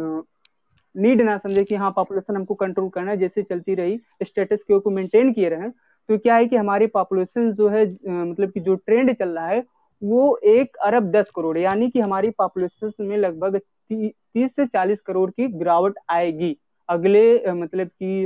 [0.96, 4.80] नीड ना समझे कि हाँ पॉपुलेशन हमको कंट्रोल करना है, जैसे चलती रही स्टेटस के
[4.80, 5.70] को मेंटेन किए रहे
[6.10, 9.64] तो क्या है कि हमारी पॉपुलेशन जो है मतलब कि जो ट्रेंड चल रहा है,
[10.02, 13.60] वो एक अरब दस करोड़, यानी कि हमारी पॉपुलेशन में लगभग
[13.92, 16.56] तीस से चालीस करोड़ की गिरावट आएगी
[16.90, 18.24] अगले मतलब कि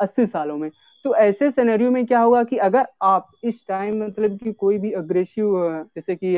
[0.00, 0.70] अस्सी सालों में।
[1.04, 4.92] तो ऐसे सिनेरियो में क्या होगा कि अगर आप इस टाइम मतलब कि कोई भी
[4.92, 5.52] अग्रेसिव
[5.96, 6.34] जैसे कि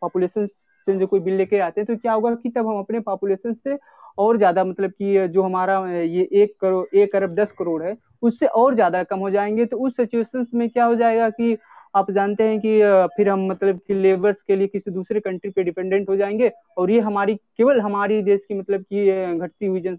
[0.00, 3.00] पॉपुलेशन से जो कोई बिल लेके आते हैं तो क्या होगा कि तब हम अपने
[3.00, 3.76] पॉपुलेशन से
[4.18, 8.46] और ज़्यादा मतलब कि जो हमारा ये एक करोड़ एक अरब दस करोड़ है, उससे
[8.46, 11.56] और ज़्यादा कम हो जाएँगे तो उस सिचुएशन में क्या हो जाएगा कि
[11.96, 12.78] आप जानते हैं कि
[13.16, 16.90] फिर हम मतलब कि लेबर्स के लिए किसी दूसरे कंट्री पे डिपेंडेंट हो जाएँगे और
[16.90, 19.96] ये हमारी, केवल हमारी देश की मतलब कि घटती हुई जन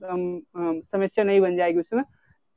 [0.91, 2.03] समस्या नहीं बन जाएगी उसमें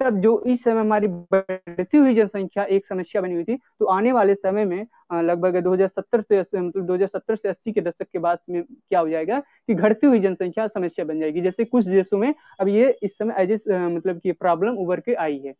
[0.00, 4.12] तब जो इस समय हमारी बढ़ती हुई जनसंख्या एक समस्या बनी हुई थी तो आने
[4.12, 8.62] वाले समय में लगभग 2070 से मतलब 2070 से 80 के दशक के बाद में
[8.62, 12.68] क्या हो जाएगा कि घटती हुई जनसंख्या समस्या बन जाएगी। जैसे कुछ देशों में अब
[12.68, 15.54] ये इस समय एज मतलब की प्रॉब्लम उभर के आई है।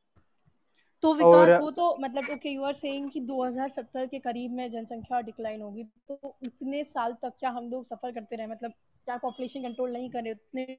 [1.02, 4.68] तो विकास और, वो तो मतलब ओके यू आर सेइंग कि 2070 के करीब में
[4.70, 8.46] जनसंख्या डिक्लाइन होगी तो उतने साल तक क्या हम लोग सफ़र करते रहे?
[8.46, 8.70] मतलब
[9.06, 10.76] क्या पॉपुलेशन कंट्रोल नहीं कर रहे उतने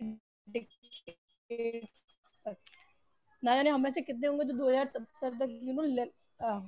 [3.44, 5.84] ना जाने हमें से कितने होंगे जो दो हज़ार सत्तर तक यू नो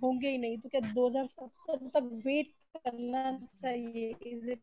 [0.02, 3.32] होंगे ही नहीं। तो क्या दो हज़ार सत्तर तक वेट करना
[3.64, 4.14] चाहिए?
[4.28, 4.60] इज़ इट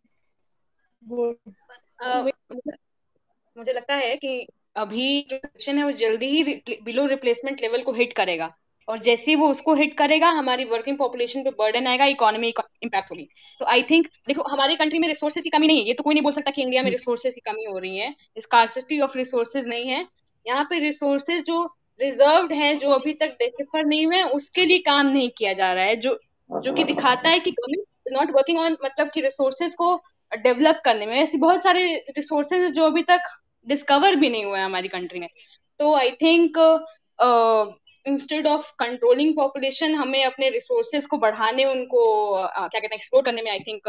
[1.03, 1.37] गुड
[3.57, 5.37] मुझे लगता है कि अभी जो
[5.69, 6.43] है वो जल्दी ही
[6.83, 8.55] बिलो रिप्लेसमेंट लेवल को हिट करेगा।
[8.89, 13.11] और जैसे ही वो उसको हिट करेगा हमारी वर्किंग पॉपुलेशन पे बर्डन आएगा इकोनॉमी इम्पैक्ट
[13.11, 13.29] होगी।
[13.61, 16.15] तो आई थिंक देखो हमारी कंट्री में रिसोर्सेज की कमी नहीं है। ये तो कोई
[16.15, 19.69] नहीं बोल सकता कि इंडिया में रिसोर्सेज की कमी हो रही है। स्कार्सिटी ऑफ़ रिसोर्सेज
[19.69, 20.07] नहीं है।
[20.47, 21.65] यहाँ पे रिसोर्सेज जो
[22.01, 25.85] रिज़र्व है जो अभी तक डिसिफर नहीं हुए उसके लिए काम नहीं किया जा रहा
[25.85, 26.19] है जो
[26.51, 29.95] जो कि दिखाता है कि गवर्नमेंट नॉट वर्किंग ऑन मतलब कि रिसोर्सेज को
[30.33, 31.85] डेवलप करने में। ऐसे बहुत सारे
[32.17, 33.23] रिसोर्सेज जो अभी तक
[33.67, 35.29] डिस्कवर भी नहीं हुए हमारी कंट्री में।
[35.81, 36.59] तो I think
[38.07, 42.03] instead of controlling population हमें अपने रिसोर्सेज को बढ़ाने उनको
[42.39, 43.89] uh, क्या कहते हैं एक्सप्लोर करने में आई थिंक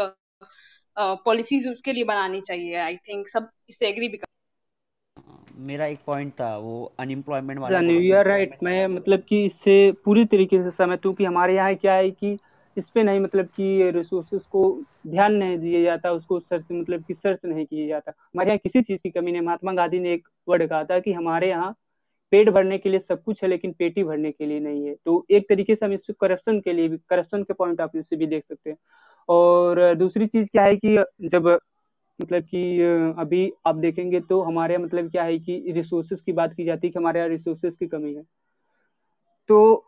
[1.24, 4.18] पॉलिसीज़ उसके लिए बनानी चाहिए। आई थिंक सब इससे एग्री भी
[5.66, 10.24] मेरा एक पॉइंट था वो अनएम्प्लॉयमेंट वाला यू आर राइट मैं मतलब कि इससे पूरी
[10.24, 12.36] तरीके से समझता हूँ कि हमारे यहाँ क्या है कि
[12.76, 14.62] इस पे नहीं मतलब कि रिसोर्सेज को
[15.06, 18.82] ध्यान नहीं दिया जाता उसको सर्च मतलब कि सर्च नहीं किया जाता। हमारे यहाँ किसी
[18.82, 21.74] चीज़ की कमी नहीं। महात्मा गांधी ने एक वर्ड कहा था कि हमारे यहाँ
[22.32, 25.24] पेट भरने के लिए सब कुछ है लेकिन पेटी भरने के लिए नहीं है। तो
[25.30, 28.16] एक तरीके से हम इस करप्शन के लिए भी करप्शन के पॉइंट ऑफ़ व्यू से
[28.16, 28.76] भी देख सकते हैं।
[29.28, 30.96] और दूसरी चीज़ क्या है कि
[31.28, 31.58] जब
[32.20, 32.80] मतलब कि
[33.18, 36.92] अभी आप देखेंगे तो हमारे मतलब क्या है कि रिसोर्सेज की बात की जाती है
[36.92, 38.22] कि हमारे यहाँ रिसोर्सेज की कमी है।
[39.48, 39.86] तो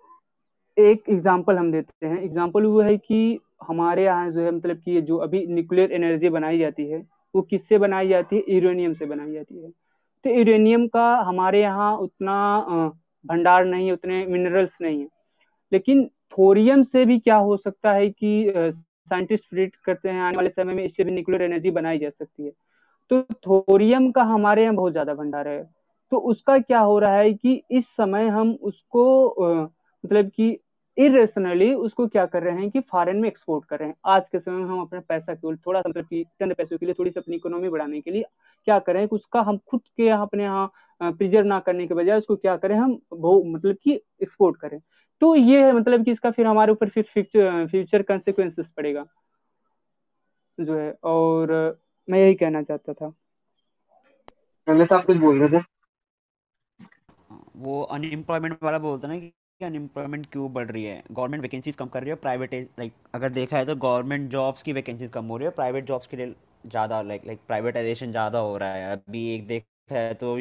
[0.77, 5.01] एक एग्ज़ाम्पल हम देते हैं। एग्ज़ाम्पल वो है कि हमारे यहाँ जो है मतलब कि
[5.03, 6.99] जो अभी न्यूक्लियर एनर्जी बनाई जाती है,
[7.35, 8.43] वो किससे बनाई जाती है?
[8.49, 9.71] यूरेनियम से बनाई जाती है।
[10.25, 12.35] तो यूरेनियम का हमारे यहाँ उतना
[13.25, 15.09] भंडार नहीं है, उतने मिनरल्स नहीं है।
[15.73, 18.73] लेकिन थोरियम से भी क्या हो सकता है कि
[19.13, 22.45] साइंटिस्ट प्रिडिक्ट करते हैं, आने वाले समय में इससे भी न्यूक्लियर एनर्जी बनाई जा सकती
[22.45, 22.53] है।
[23.11, 25.63] तो थोरियम का हमारे यहाँ बहुत ज़्यादा भंडार है।
[26.13, 29.05] तो उसका क्या हो रहा है कि इस समय हम उसको
[30.05, 30.59] मतलब कि
[30.97, 34.39] इरेशनली उसको क्या कर रहे हैं कि फॉरेन में एक्सपोर्ट कर रहे हैं। आज के
[34.39, 37.11] समय में हम अपने पैसा केवल थोड़ा सा मतलब कि चंद पैसों के लिए, थोड़ी
[37.11, 38.25] सी अपनी इकोनॉमी बढ़ाने के लिए
[38.67, 40.71] क्या करें कि उसका हम खुद के यहाँ, अपने यहाँ
[41.01, 42.99] प्रिजर्व ना करने के बजाय उसको क्या करें, हम
[43.47, 44.79] मतलब कि एक्सपोर्ट करें।
[45.23, 49.05] तो ये है मतलब कि इसका फिर हमारे ऊपर फिर फ्यूचर कंसिक्वेंसेस पड़ेगा
[50.59, 51.53] जो है। और
[52.09, 53.09] मैं यही कहना चाहता था।
[54.69, 55.63] पहले तो आप कुछ बोल रहे थे।
[57.59, 61.03] वो अनएम्प्लॉयमेंट वाला बोलते ना कि अनएम्प्लॉयमेंट क्यों बढ़ रही है?
[61.11, 64.73] गवर्नमेंट वैकेंसीज कम कर रही है प्राइवेट लाइक अगर देखा है तो गवर्नमेंट जॉब्स की
[64.73, 66.35] वैकेंसीज कम हो रही है प्राइवेट जॉब्स के लिए
[66.67, 70.37] ज़्यादा लाइक लाइक प्राइवेटाइजेशन ज़्यादा हो रहा है। अभी एक देखा है तो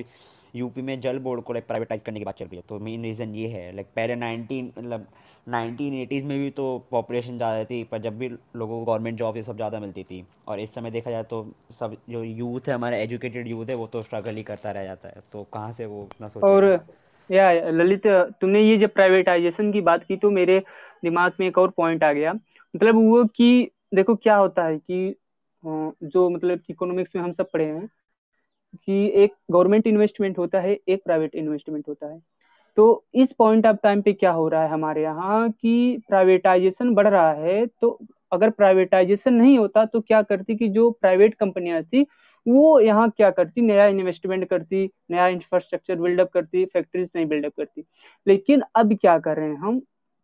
[0.54, 3.04] यूपी में जल बोर्ड को लाइक प्राइवेटाइज करने की बात चल रही है। तो मेन
[3.04, 5.08] रीज़न ये है। लाइक पहले नाइनटीन मतलब
[5.48, 9.38] नाइनटीन एटीज़ में भी तो पॉपुलेशन ज़्यादा थी, पर जब भी लोगों को गवर्नमेंट जॉब
[9.38, 11.46] ये सब ज़्यादा मिलती थी। और इस समय देखा जाए तो
[11.80, 15.08] सब जो यूथ है, हमारा एजुकेटेड यूथ है, वो तो स्ट्रगल ही करता रह जाता
[15.08, 16.66] है। तो कहाँ से वो इतना सोच और,
[17.30, 18.08] या, ललित,
[18.42, 20.60] तुमने ये जब प्राइवेटाइजेशन की बात की तो मेरे
[21.04, 25.16] दिमाग में एक और पॉइंट आ गया। मतलब वो कि, देखो क्या होता है कि
[25.64, 27.88] जो मतलब इकोनॉमिक्स में हम सब पढ़े हैं
[28.76, 32.20] कि एक गवर्नमेंट इन्वेस्टमेंट होता है, एक प्राइवेट इन्वेस्टमेंट होता है।
[32.78, 37.08] तो इस पॉइंट ऑफ़ टाइम पे क्या हो रहा है हमारे यहाँ कि प्राइवेटाइजेशन बढ़
[37.08, 38.00] रहा है तो
[38.32, 42.06] अगर प्राइवेटाइजेशन नहीं होता तो क्या करती कि जो प्राइवेट कंपनियाँ थी,
[42.46, 47.84] वो यहाँ क्या करती, नया इन्वेस्टमेंट करती, नया इंफ्रास्ट्रक्चर बिल्डअप करती फैक्ट्रीज नहीं बिल्डअप करती।
[48.28, 49.82] लेकिन अब क्या कर रहे हैं हम?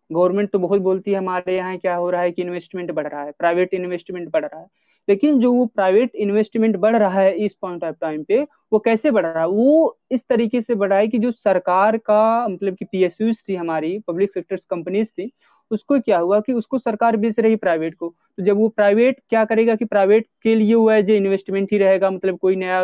[0.10, 3.24] गवर्नमेंट तो बहुत बोलती है, हमारे यहाँ क्या हो रहा है कि इन्वेस्टमेंट बढ़ रहा
[3.24, 4.68] है प्राइवेट इन्वेस्टमेंट बढ़ रहा है।
[5.08, 8.42] लेकिन जो वो प्राइवेट इन्वेस्टमेंट बढ़ रहा है इस पॉइंट ऑफ़ टाइम पे,
[8.74, 9.48] वो कैसे बढ़ रहा है?
[9.48, 13.98] वो इस तरीके से बढ़ है कि जो सरकार का मतलब कि पीएसयू थी हमारी
[14.08, 15.32] पब्लिक सेक्टर्स कंपनीज़ थी,
[15.72, 19.44] उसको क्या हुआ कि उसको सरकार बेच रही प्राइवेट को। तो जब वो प्राइवेट क्या
[19.46, 22.82] करेगा कि प्राइवेट के लिए वो एज इन्वेस्टमेंट ही रहेगा मतलब कोई नया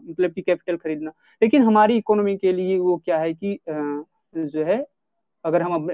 [0.00, 1.10] मतलब कि कैपिटल खरीदना।
[1.42, 4.84] लेकिन हमारी इकोनॉमी के लिए वो क्या है कि जो है,
[5.44, 5.90] अगर हम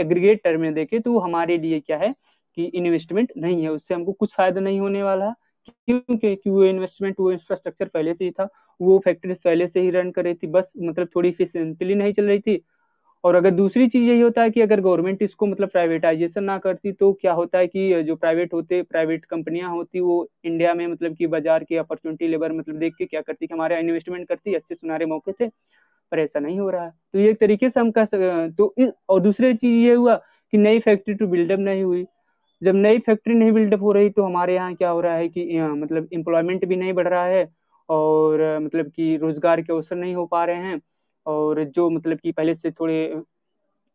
[0.00, 2.14] एग्रीगेट टर्म में देखें तो हमारे लिए क्या है?
[2.56, 5.32] कि इन्वेस्टमेंट नहीं है, उससे हमको कुछ फ़ायदा नहीं होने वाला
[5.68, 8.48] क्योंकि कि वो इन्वेस्टमेंट वो इंफ्रास्ट्रक्चर पहले से ही था,
[8.80, 12.24] वो फैक्ट्री पहले से ही रन कर रही थी, बस मतलब थोड़ी इफिशियंटली नहीं चल
[12.24, 12.60] रही थी।
[13.24, 16.92] और अगर दूसरी चीज़ यही होता है कि अगर गवर्नमेंट इसको मतलब प्राइवेटाइजेशन ना करती
[16.92, 21.14] तो क्या होता है कि जो प्राइवेट होते प्राइवेट कंपनियाँ होती, वो इंडिया में मतलब
[21.16, 24.74] कि बाज़ार की अपॉर्चुनिटी लेबर मतलब देख के क्या करती कि हमारे इन्वेस्टमेंट करती, अच्छे
[24.74, 25.48] सुनारे मौके थे,
[26.12, 28.74] पर ऐसा नहीं हो रहा है। तो ये एक तरीके से हम कह सकते तो
[29.08, 30.16] और दूसरी चीज़ ये हुआ
[30.52, 32.04] कि नई फैक्ट्री टू बिल्डअप नहीं हुई।
[32.64, 35.60] जब नई फैक्ट्री नहीं बिल्डअप हो रही तो हमारे यहाँ क्या हो रहा है कि
[35.62, 37.46] मतलब एम्प्लॉयमेंट भी नहीं बढ़ रहा है
[37.88, 40.80] और मतलब कि रोज़गार के अवसर नहीं हो पा रहे हैं
[41.26, 43.22] और जो मतलब कि पहले से थोड़े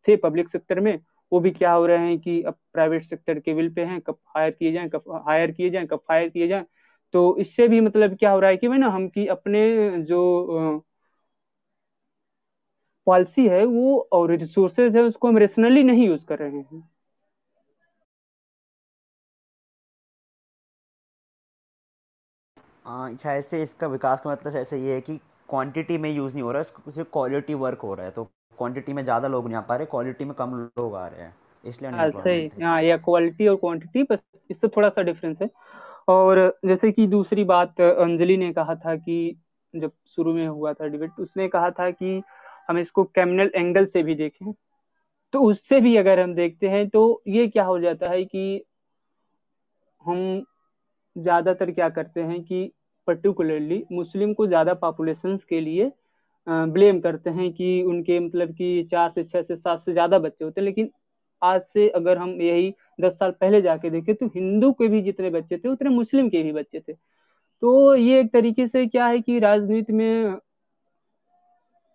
[0.06, 0.98] थे पब्लिक सेक्टर में,
[1.32, 4.18] वो भी क्या हो रहे हैं कि अब प्राइवेट सेक्टर के विल पे हैं, कब
[4.36, 6.64] हायर किए जाएँ, कब हायर किए जाएँ, कब फायर किए जाएँ।
[7.14, 9.60] तो इससे भी मतलब क्या हो रहा है कि ना हम की अपने
[10.04, 10.82] जो
[13.06, 16.82] पॉलिसी है वो और रिसोर्सेज है उसको हम रेशनली नहीं यूज़ कर रहे हैं।
[22.84, 25.16] शायद से इसका विकास का मतलब ऐसे ये है कि
[25.48, 28.24] क्वांटिटी में यूज़ नहीं हो रहा है सिर्फ़ क्वालिटी वर्क हो रहा है तो
[28.58, 31.34] क्वांटिटी में ज़्यादा लोग नहीं आ पा रहे क्वालिटी में कम लोग आ रहे हैं
[31.64, 34.18] इसलिए हाँ सही हाँ। या क्वालिटी और क्वांटिटी बस
[34.50, 35.48] इससे थोड़ा सा डिफरेंस है।
[36.08, 39.36] और जैसे कि दूसरी बात अंजलि ने कहा था कि
[39.74, 42.22] जब शुरू में हुआ था डिबेट उसने कहा था कि
[42.68, 44.52] हम इसको कैमिनल एंगल से भी देखें।
[45.32, 48.64] तो उससे भी अगर हम देखते हैं तो ये क्या हो जाता है कि
[50.04, 50.44] हम
[51.16, 52.70] ज़्यादातर क्या करते हैं कि
[53.08, 55.90] पर्टिकुलरली मुस्लिम को ज़्यादा पॉपुलेशन के लिए
[56.46, 60.44] ब्लेम करते हैं कि उनके मतलब कि चार से छह से सात से ज़्यादा बच्चे
[60.44, 60.90] होते हैं। लेकिन
[61.42, 65.30] आज से अगर हम यही दस साल पहले जाके देखें तो हिंदू के भी जितने
[65.30, 69.20] बच्चे थे, उतने मुस्लिम के भी बच्चे थे। तो ये एक तरीके से क्या है
[69.20, 70.36] कि राजनीति में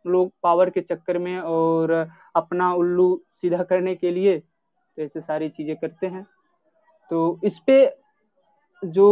[0.06, 1.92] लोग पावर के चक्कर में और
[2.36, 6.26] अपना उल्लू सीधा करने के लिए तो ऐसे सारी चीज़ें करते हैं।
[7.12, 7.86] तो इस पे
[8.86, 9.08] जो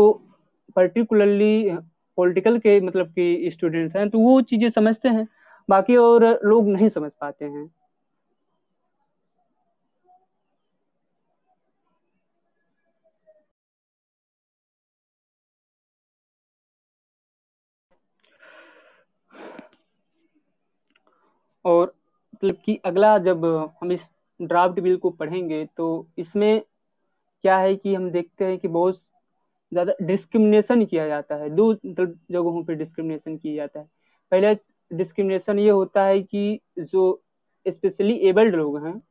[0.76, 1.78] पर्टिकुलरली
[2.18, 5.28] पॉलिटिकल के मतलब कि स्टूडेंट्स हैं तो वो चीज़ें समझते हैं,
[5.70, 7.70] बाकी और लोग नहीं समझ पाते हैं।
[21.66, 21.94] और
[22.34, 23.46] मतलब कि अगला जब
[23.82, 24.08] हम इस
[24.40, 26.62] ड्राफ्ट बिल को पढ़ेंगे तो इसमें
[27.44, 29.02] क्या है कि हम देखते हैं कि बहुत
[29.74, 33.86] ज़्यादा डिस्क्रिमिनेशन किया जाता है। दो मतलब जगहों पे डिस्क्रिमिनेशन किया जाता है।
[34.32, 34.54] पहले
[34.92, 37.22] डिस्क्रिमिनेशन ये होता है कि जो
[37.66, 39.02] स्पेशली एबल्ड लोग हैं,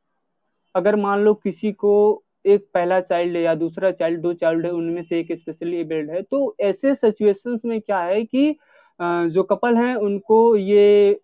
[0.75, 5.03] अगर मान लो किसी को एक पहला चाइल्ड या दूसरा चाइल्ड दो चाइल्ड है, उनमें
[5.03, 8.55] से एक स्पेशली एबल्ड है तो ऐसे सिचुएशंस में क्या है कि
[8.99, 11.19] जो कपल हैं, उनको ये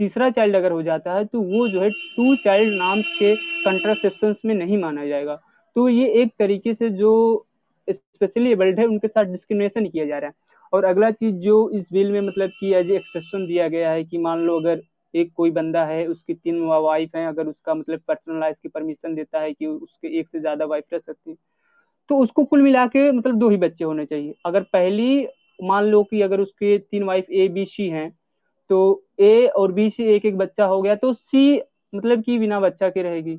[0.00, 4.34] तीसरा चाइल्ड अगर हो जाता है तो वो जो है टू चाइल्ड नाम्स के कंट्रासेप्शन
[4.44, 5.40] में नहीं माना जाएगा।
[5.76, 7.12] तो ये एक तरीके से जो
[7.88, 10.34] स्पेशली एबल्ड है, उनके साथ डिस्क्रिमिनेशन किया जा रहा है।
[10.72, 14.18] और अगला चीज़ जो इस बिल में मतलब कि एज एक्सेप्शन दिया गया है कि
[14.18, 14.82] मान लो अगर
[15.14, 19.14] एक कोई बंदा है, उसकी तीन वाइफ है, अगर उसका मतलब पर्सनल लाइफ की परमिशन
[19.14, 21.36] देता है कि उसके एक से ज़्यादा वाइफ रह सकती है
[22.10, 25.26] तो उसको कुल मिला के मतलब दो ही बच्चे होने चाहिए। अगर पहली
[25.64, 28.10] मान लो कि अगर उसके तीन वाइफ ए बी सी हैं
[28.70, 28.78] तो
[29.20, 31.60] ए और बी से एक एक बच्चा हो गया तो सी
[31.92, 33.38] मतलब कि बिना बच्चा के रहेगी।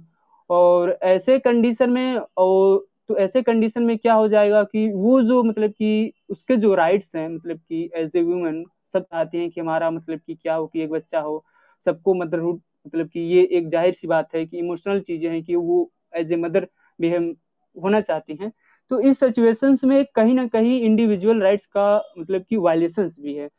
[0.49, 5.43] और ऐसे कंडीशन में और तो ऐसे कंडीशन में क्या हो जाएगा कि वो जो
[5.43, 9.61] मतलब कि उसके जो राइट्स हैं मतलब कि एज ए वूमेन सब चाहते हैं कि
[9.61, 11.45] हमारा मतलब कि क्या हो कि एक बच्चा हो
[11.85, 15.55] सबको मदरहुड मतलब कि ये एक ज़ाहिर सी बात है कि इमोशनल चीज़ें हैं कि
[15.55, 16.67] वो एज ए मदर
[17.01, 17.35] भी हम
[17.75, 18.51] होना चाहती हैं।
[18.91, 23.49] तो इस सिचुएशंस में कहीं ना कहीं इंडिविजुअल राइट्स का मतलब कि वायलेशंस भी है।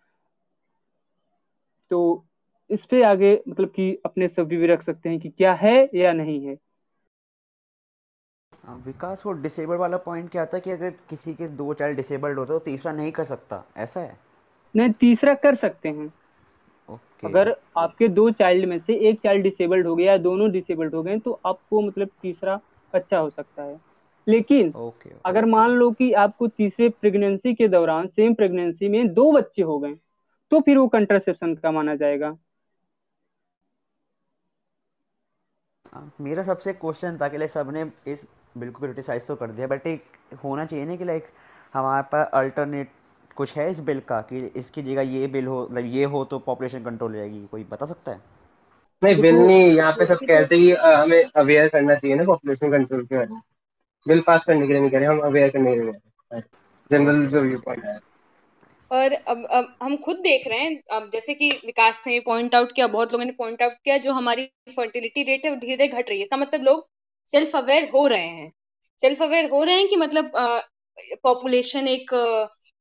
[1.91, 2.27] तो
[2.71, 6.13] इस पे आगे मतलब कि अपने सभी भी रख सकते हैं कि क्या है या
[6.13, 6.57] नहीं हाँ,
[8.77, 12.53] विकास वो डिसेबल वाला पॉइंट क्या था कि अगर किसी के दो चाइल्ड डिसेबल्ड होते
[12.53, 13.65] तो तीसरा नहीं कर सकता?
[13.77, 14.17] ऐसा है?
[14.75, 16.13] नहीं तीसरा कर सकते हैं।
[16.89, 20.95] ओके अगर आपके दो चाइल्ड में से एक चाइल्ड डिसेबल्ड हो गया या दोनों डिसेबल्ड
[20.95, 22.57] हो गए तो आपको मतलब तीसरा
[22.93, 23.79] बच्चा हो सकता है।
[24.27, 29.13] लेकिन ओके, ओके, अगर मान लो कि आपको तीसरे प्रेगनेंसी के दौरान सेम प्रेगनेंसी में
[29.15, 29.95] दो बच्चे हो गए
[30.53, 32.37] तो फिर वो कंट्रासेप्शन का माना जाएगा।
[35.87, 38.25] हाँ, मेरा सबसे क्वेश्चन था कि सबने इस
[38.61, 40.05] बिल को क्रिटिसाइज तो कर दिया बट एक
[40.45, 41.27] होना चाहिए ना कि लाइक
[41.75, 42.91] हमारे पास अल्टरनेट
[43.37, 46.39] कुछ है इस बिल का कि इसकी जगह ये बिल हो मतलब ये हो तो
[46.47, 48.21] पॉपुलेशन कंट्रोल हो जाएगी कोई बता सकता है?
[49.03, 52.71] नहीं बिल नहीं यहाँ पे सब कहते हैं कि हमें अवेयर करना चाहिए ना पॉपुलेशन
[52.71, 53.41] कंट्रोल के बारे में।
[54.07, 56.41] बिल पास करने के लिए नहीं कह रहे हम अवेयर करने के लिए
[56.91, 57.99] जनरल जो व्यू पॉइंट है।
[58.91, 62.73] और अब अब हम खुद देख रहे हैं अब जैसे कि विकास ने पॉइंट आउट
[62.73, 64.45] किया बहुत लोगों ने पॉइंट आउट किया जो हमारी
[64.77, 66.87] फर्टिलिटी रेट है वो धीरे धीरे घट रही है। इसका मतलब लोग
[67.33, 68.51] सेल्फ अवेयर हो रहे हैं।
[69.01, 70.31] सेल्फ अवेयर हो रहे हैं कि मतलब
[71.25, 72.13] पॉपुलेशन एक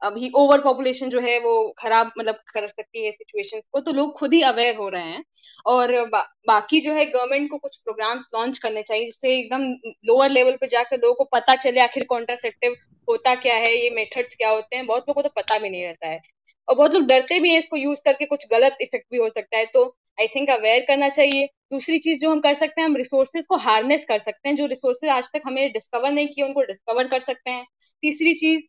[0.02, 4.14] अभी ओवर पॉपुलेशन जो है वो खराब मतलब कर सकती है सिचुएशंस को तो लोग
[4.18, 5.24] खुद ही अवेयर हो रहे हैं।
[5.66, 9.64] और बा, बाकी जो है गवर्नमेंट को कुछ प्रोग्राम्स लॉन्च करने चाहिए जिससे एकदम
[10.08, 12.76] लोअर लेवल पे जाकर लोगों को पता चले आखिर कॉन्ट्रासेप्टिव
[13.08, 15.86] होता क्या है ये मेथड्स क्या होते हैं बहुत लोगों को तो पता भी नहीं
[15.86, 16.20] रहता है।
[16.68, 19.58] और बहुत लोग डरते भी हैं इसको यूज़ करके कुछ गलत इफ़ेक्ट भी हो सकता
[19.58, 19.86] है तो
[20.18, 23.58] आई थिंक अवेयर करना चाहिए। दूसरी चीज़ जो हम कर सकते हैं, हम रिसोर्सेज को
[23.58, 27.20] हार्नेस कर सकते हैं। जो रिसोर्सेज आज तक हमें डिस्कवर नहीं किए, उनको डिस्कवर कर
[27.20, 27.66] सकते हैं।
[28.02, 28.64] तीसरी चीज़,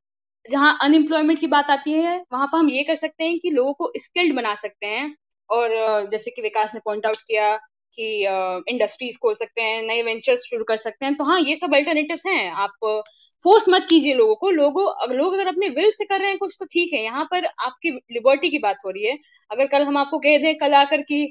[0.51, 3.73] जहाँ अनएम्प्लॉयमेंट की बात आती है, वहाँ पर हम ये कर सकते हैं कि लोगों
[3.75, 5.15] को स्किल्ड बना सकते हैं।
[5.51, 5.71] और,
[6.11, 7.59] जैसे कि विकास ने पॉइंट आउट किया
[7.95, 8.07] कि
[8.69, 12.27] इंडस्ट्रीज़ खोल सकते हैं, नए वेंचर्स शुरू कर सकते हैं। तो हाँ ये सब अल्टरनेटिव्स
[12.27, 13.05] हैं। आप
[13.45, 14.85] फोर्स मत कीजिए लोगों को। लोगों
[15.17, 17.91] लोग अगर अपने विल से कर रहे हैं कुछ तो ठीक है। यहाँ पर आपकी
[18.13, 19.17] लिबर्टी की बात हो रही है।
[19.51, 21.25] अगर कल हम आपको कह दें, कल आकर की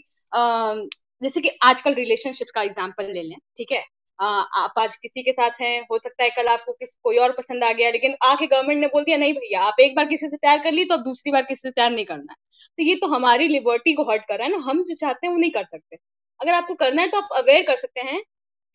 [1.22, 3.84] जैसे कि आजकल रिलेशनशिप का एग्ज़ाम्पल ले लें, ठीक है?
[4.20, 7.64] आप आज किसी के साथ हैं, हो सकता है कल आपको किस, कोई और पसंद
[7.64, 10.38] आ गया, लेकिन आके गवर्नमेंट ने बोल दिया, नहीं भैया, आप एक बार किसी से
[10.38, 12.38] प्यार कर ली तो अब दूसरी बार किसी से प्यार नहीं करना है।
[12.78, 15.34] तो ये तो हमारी लिबर्टी को हर्ट कर रहा है ना। हम जो चाहते हैं,
[15.34, 15.97] वो नहीं कर सकते।
[16.39, 18.21] अगर आपको करना है तो आप अवेयर कर सकते हैं।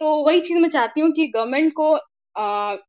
[0.00, 1.90] तो वही चीज़ मैं चाहती हूँ कि गवर्नमेंट को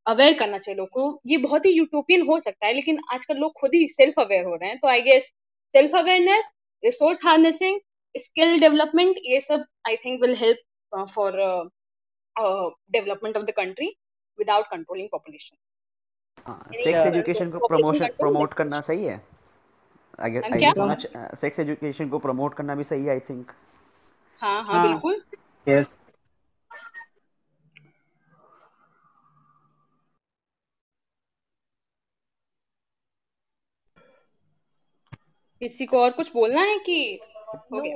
[0.08, 3.52] अवेयर करना चाहिए लोग को। ये बहुत ही यूटोपियन हो सकता है लेकिन आजकल लोग
[3.60, 5.32] खुद ही सेल्फ अवेयर हो रहे हैं। तो I guess
[5.76, 6.52] self awareness
[6.84, 7.80] resource harnessing
[8.16, 11.32] skill development ये सब I think will help for
[12.92, 13.88] development of the country
[14.40, 15.56] without controlling population
[16.76, 19.18] sex education को प्रमोशन प्रमोट करना सही है।
[21.36, 23.52] सेक्स एजुकेशन को प्रमोट करना भी सही है आई थिंक
[24.38, 25.12] हाँ, हाँ, हाँ।
[25.68, 25.96] यस
[35.62, 37.20] किसी को और कुछ बोलना है कि?
[37.54, 37.92] एक्चुअली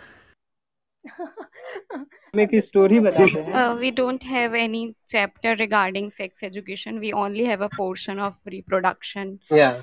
[2.36, 4.82] मैं एक स्टोरी बताते हैं uh, we don't have any
[5.14, 9.82] chapter regarding sex education we only have a portion of reproduction yeah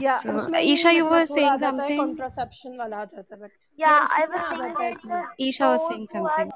[0.00, 2.00] या So, उसमें Isha, ही you were मतलब वो आ saying जाता है something?
[2.00, 3.50] कॉन्ट्रासेप्शन वाला आ जाता है बट
[3.82, 6.26] Yeah, I उसमें was आ saying जाता है that कि Isha was those saying who
[6.32, 6.50] are, something.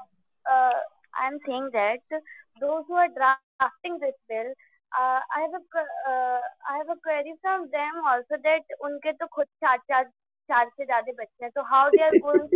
[0.45, 0.77] uh,
[1.23, 2.19] I'm saying that
[2.61, 4.49] those who are drafting this bill,
[4.91, 6.39] uh, I have a que- uh,
[6.73, 10.03] I have a query from them also that उनके तो खुद चार चार
[10.50, 12.46] चार से ज़्यादा बच्चे हैं तो how they are going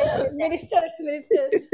[0.00, 0.32] act?
[0.34, 1.68] Ministers ministers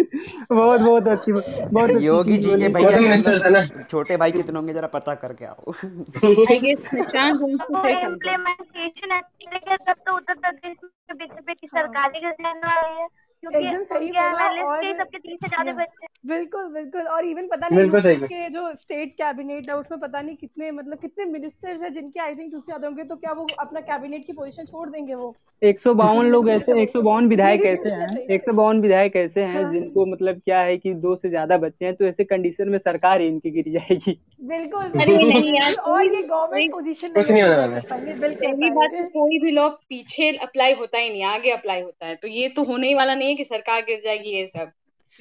[0.50, 3.62] बहुत बहुत अच्छी बहुत योगी जी के भैया मिनिस्टर्स है ना?
[3.90, 7.94] छोटे भाई कितने होंगे जरा पता करके आओ। आई गेस निशान गुम से तो say
[7.94, 13.00] something इम्प्लीमेंटेशन अच्छी है तब तो उत्तर प्रदेश में बीजेपी की सरकार ही रहने वाली
[13.00, 13.08] है।
[13.42, 17.80] एकदम सही बोला और सबके तीस से ज़्यादा बच्चे बिल्कुल बिल्कुल और इवन पता नहीं
[17.80, 22.20] बिल्कुल के जो स्टेट कैबिनेट है उसमें पता नहीं कितने मतलब कितने मिनिस्टर्स हैं जिनके
[22.20, 25.34] आई थिंक दूसरे होंगे तो क्या वो अपना कैबिनेट की पोजीशन छोड़ देंगे वो?
[25.62, 29.16] एक सौ बावन लोग ऐसे एक सौ बावन विधायक ऐसे हैं एक सौ बावन विधायक
[29.16, 32.24] ऐसे हैं हाँ। जिनको मतलब क्या है कि दो से ज़्यादा बच्चे हैं तो ऐसे
[32.24, 36.22] कंडीशन में सरकार ही इनकी गिर जाएगी। बिल्कुल अरे बिल्कुल। नहीं यार, बिल्कुल। और ये
[36.22, 39.74] गवर्नमेंट पोजीशन कुछ नहीं होने वाला है। पहले बिल पहली बात तो कोई भी लोग
[39.88, 43.14] पीछे अप्लाई होता ही नहीं आगे अप्लाई होता है तो ये तो होने ही वाला
[43.14, 44.70] नहीं है कि सरकार गिर जाएगी ये सब।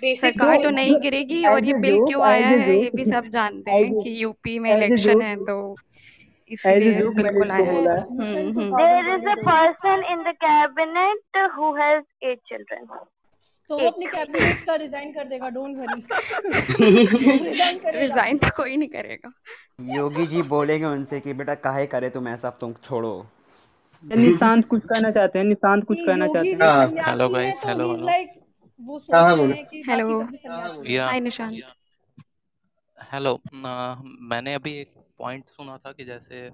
[0.02, 3.72] बेसिक सरकार तो नहीं गिरेगी और ये बिल क्यों आया है ये भी सब जानते
[3.72, 5.56] हैं कि यूपी में इलेक्शन है तो
[6.52, 12.04] इसलिए बिल्कुल आया है। हम्म, हम्म। There is a person in the cabinet who has
[12.24, 12.86] eight children.
[13.70, 15.98] तो वो अपनी कैबिनेट का रिजाइन कर देगा डोंट वरी
[18.00, 19.32] रिजाइन तो कोई नहीं करेगा।
[19.96, 23.14] योगी जी बोलेंगे उनसे कि बेटा काहे करे तुम ऐसा तुम छोड़ो।
[24.04, 27.62] निशांत कुछ कहना चाहते हैं निशांत कुछ कहना चाहते हैं हाँ। सन्यासी Hello हैं, guys,
[27.62, 28.12] तो hello, he's hello.
[28.12, 28.40] like
[28.80, 30.06] वो सोच हाँ, हाँ, रहे बोलो। हैं कि Hello.
[30.08, 31.62] बाकी सब भी सन्यासी हैं। या हाय निशांत
[33.14, 33.42] हेलो
[34.22, 36.52] मैंने अभी एक पॉइंट सुना था कि जैसे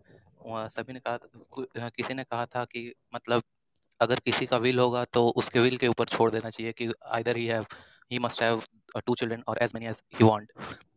[0.48, 3.42] सभी ने कहा था- किसी ने कहा था कि मतलब
[4.02, 7.38] अगर किसी का विल होगा तो उसके विल के ऊपर छोड़ देना चाहिए कि either
[7.38, 7.66] he have
[8.12, 8.62] he must have
[9.06, 10.52] two children और as many as he want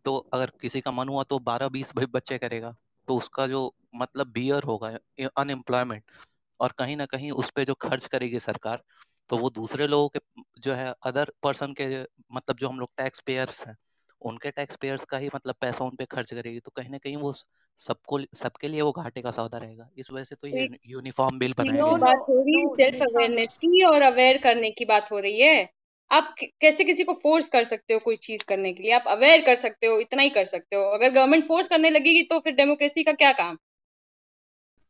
[0.05, 2.77] तो अगर किसी का मन हुआ तो 12 20 भाई बच्चे करेगा
[3.09, 4.89] तो उसका जो मतलब बियर होगा
[5.37, 6.03] अनएम्प्लॉयमेंट
[6.61, 8.83] और कहीं ना कहीं उस पर जो खर्च करेगी सरकार
[9.31, 10.21] तो वो दूसरे लोगों के
[10.61, 12.03] जो है अदर पर्सन के
[12.33, 13.77] मतलब जो हम लोग टैक्स पेयर्स हैं
[14.23, 17.17] उनके टैक्स पेयर्स का ही मतलब पैसा उन पे खर्च करेगी तो कहीं ना कहीं
[17.17, 17.33] वो
[17.79, 21.55] सबको सबके लिए वो घाटे का सौदा रहेगा। इस वजह से तो ये यूनिफॉर्म बिल
[21.59, 21.85] बनाया
[23.89, 25.69] और अवेयर करने की बात हो रही है।
[26.11, 28.93] आप कैसे किसी को फोर्स कर सकते हो कोई चीज़ करने के लिए?
[28.93, 32.23] आप अवेयर कर सकते हो इतना ही कर सकते हो। अगर गवर्नमेंट फोर्स करने लगेगी
[32.23, 33.59] तो फिर डेमोक्रेसी का क्या काम?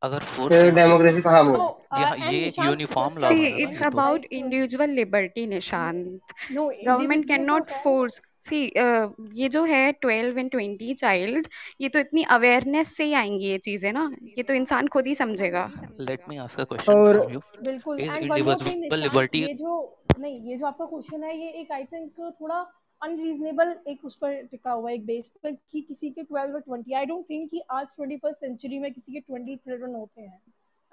[0.02, 3.52] अगर फोर्स फिर डेमोक्रेसी कहाँ तो बोल यहाँ ये एक यूनिफॉर्म लॉ See, है a
[3.52, 6.34] ना it's ये तो about like, individual liberty, Nishant.
[6.52, 8.20] no, Government individual cannot तो है। force.
[8.48, 11.48] See, uh, ये जो है ट्वेल्व एंड ट्वेंटी चाइल्ड
[11.80, 15.14] ये तो इतनी अवेयरनेस से ही आएँगी ये चीज़ें ना ये तो इंसान खुद ही
[15.14, 15.70] समझेगा
[16.00, 19.74] let me ask a question from you बिल्कुल निशांत liberty- ये जो
[20.18, 22.64] नहीं ये जो आपका क्वेश्चन है ये एक आई थिंक थोड़ा
[23.02, 26.94] अनरीजनेबल एक उस पर टिका हुआ एक बेस पर कि किसी के 12 और 20
[26.94, 30.40] आई डोंट थिंक कि आज 21st सेंचुरी में किसी के 20 चिल्ड्रन होते हैं।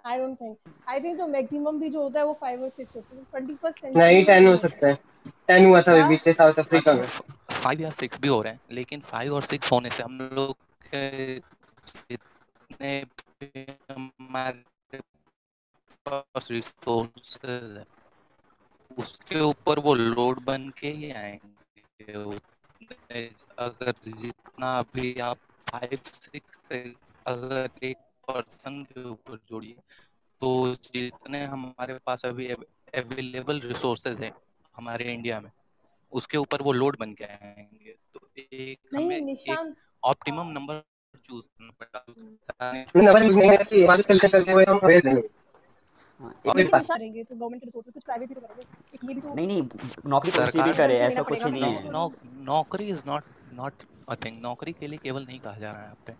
[0.05, 0.57] I don't think
[0.89, 3.55] I think जो मैक्सिमम भी जो होता है वो फाइव और सिक्स होता है। ट्वेंटी
[3.55, 4.93] फ़र्स्ट सेंचुरी नहीं टेन हो सकता है।
[5.47, 7.07] टेन हुआ था अभी पिछले साउथ अफ्रीका में।
[7.53, 10.55] फाइव या सिक्स भी हो रहे हैं लेकिन फाइव और सिक्स होने से हम लोग
[12.11, 12.93] जितने
[13.91, 14.99] हमारे
[16.05, 17.85] पास रिसोर्सेज है
[18.97, 21.53] उसके ऊपर वो लोड बन के ही आएँगे।
[23.59, 25.37] अगर जितना अभी आप
[25.71, 26.57] फाइव सिक्स
[27.27, 27.97] अगर एक
[28.27, 29.75] पर्सन के ऊपर जोड़िए
[30.41, 34.31] तो जितने हमारे पास अभी अवेलेबल रिसोर्सेज हैं
[34.75, 35.51] हमारे इंडिया में
[36.11, 40.83] उसके ऊपर वो लोड बन के आएँगे। तो एक हमें एक ऑप्टिमम नंबर
[41.25, 41.71] चूज़ करना
[44.73, 45.21] पड़ेगा।
[46.19, 46.83] है देंगे हाँ,
[49.21, 49.61] तो नहीं नहीं
[50.05, 51.83] नौकरी तो भी करे ऐसा कुछ नहीं है।
[52.45, 55.85] नौकरी is not not a thing नौकरी के लिए केवल नहीं कहा जा रहा है
[55.85, 56.15] यहाँ पे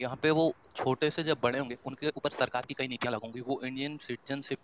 [0.00, 3.40] यहाँ पे वो छोटे से जब बड़े होंगे उनके ऊपर सरकार की कई नीतियाँ लगूँगी
[3.40, 4.58] वो इंडियन सिटीजनशिप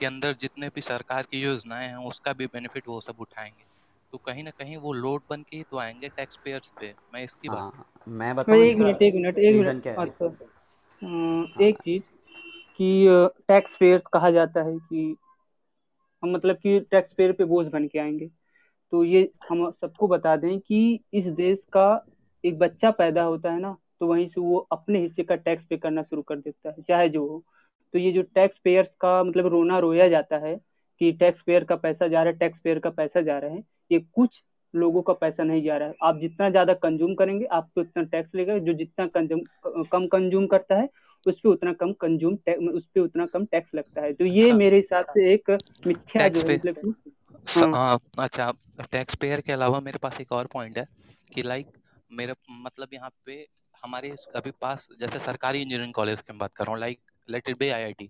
[0.00, 3.64] के अंदर जितने भी सरकार की योजनाएँ हैं उसका भी बेनिफिट वो सब उठाएँगे।
[4.12, 7.48] तो कहीं ना कहीं वो लोड बन के तो आएँगे टैक्स पेयर्स पे। मैं इसकी
[7.48, 10.30] बात हाँ, मैं बताऊँ एक मिनट एक मिनट एक मिनट अच्छा
[11.60, 12.02] एक चीज़।
[12.80, 13.06] कि
[13.48, 15.16] टैक्स पेयर्स कहा जाता है कि
[16.22, 18.28] हम मतलब कि टैक्स पेयर पे बोझ बन के आएँगे।
[18.92, 22.04] तो ये हम सबको बता दें कि इस देश का
[22.44, 25.76] एक बच्चा पैदा होता है ना तो वहीं से वो अपने हिस्से का टैक्स पे
[25.76, 27.42] करना शुरू कर देता है, चाहे जो हो।
[27.94, 30.56] तो ये जो टैक्स पेयर्स का मतलब रोना रोया जाता है
[31.00, 33.62] कि टैक्स पेयर का पैसा जा रहा है टैक्स पेयर का पैसा जा रहा है,
[33.90, 34.42] ये कुछ
[34.74, 38.34] लोगों का पैसा नहीं जा रहा है। आप जितना ज़्यादा कंज्यूम करेंगे, आपको उतना टैक्स
[38.34, 40.88] लेगा जो जितना कंज्यूम कम कंज्यूम करता है
[41.26, 42.34] उस पर उतना कम कंज्यूम
[42.70, 45.50] उस पर उतना कम टैक्स लगता है। तो ये अच्छा। मेरे हिसाब से एक
[45.86, 48.50] मिथ्या जो है मतलब हाँ। अच्छा
[48.92, 50.86] टैक्स पेयर के अलावा मेरे पास एक और पॉइंट है
[51.34, 51.66] कि लाइक
[52.10, 53.46] मेरे मतलब यहाँ पे
[53.82, 56.98] हमारे अभी पास जैसे सरकारी इंजीनियरिंग कॉलेज की बात कर रहा हूँ like
[57.28, 58.08] let it be I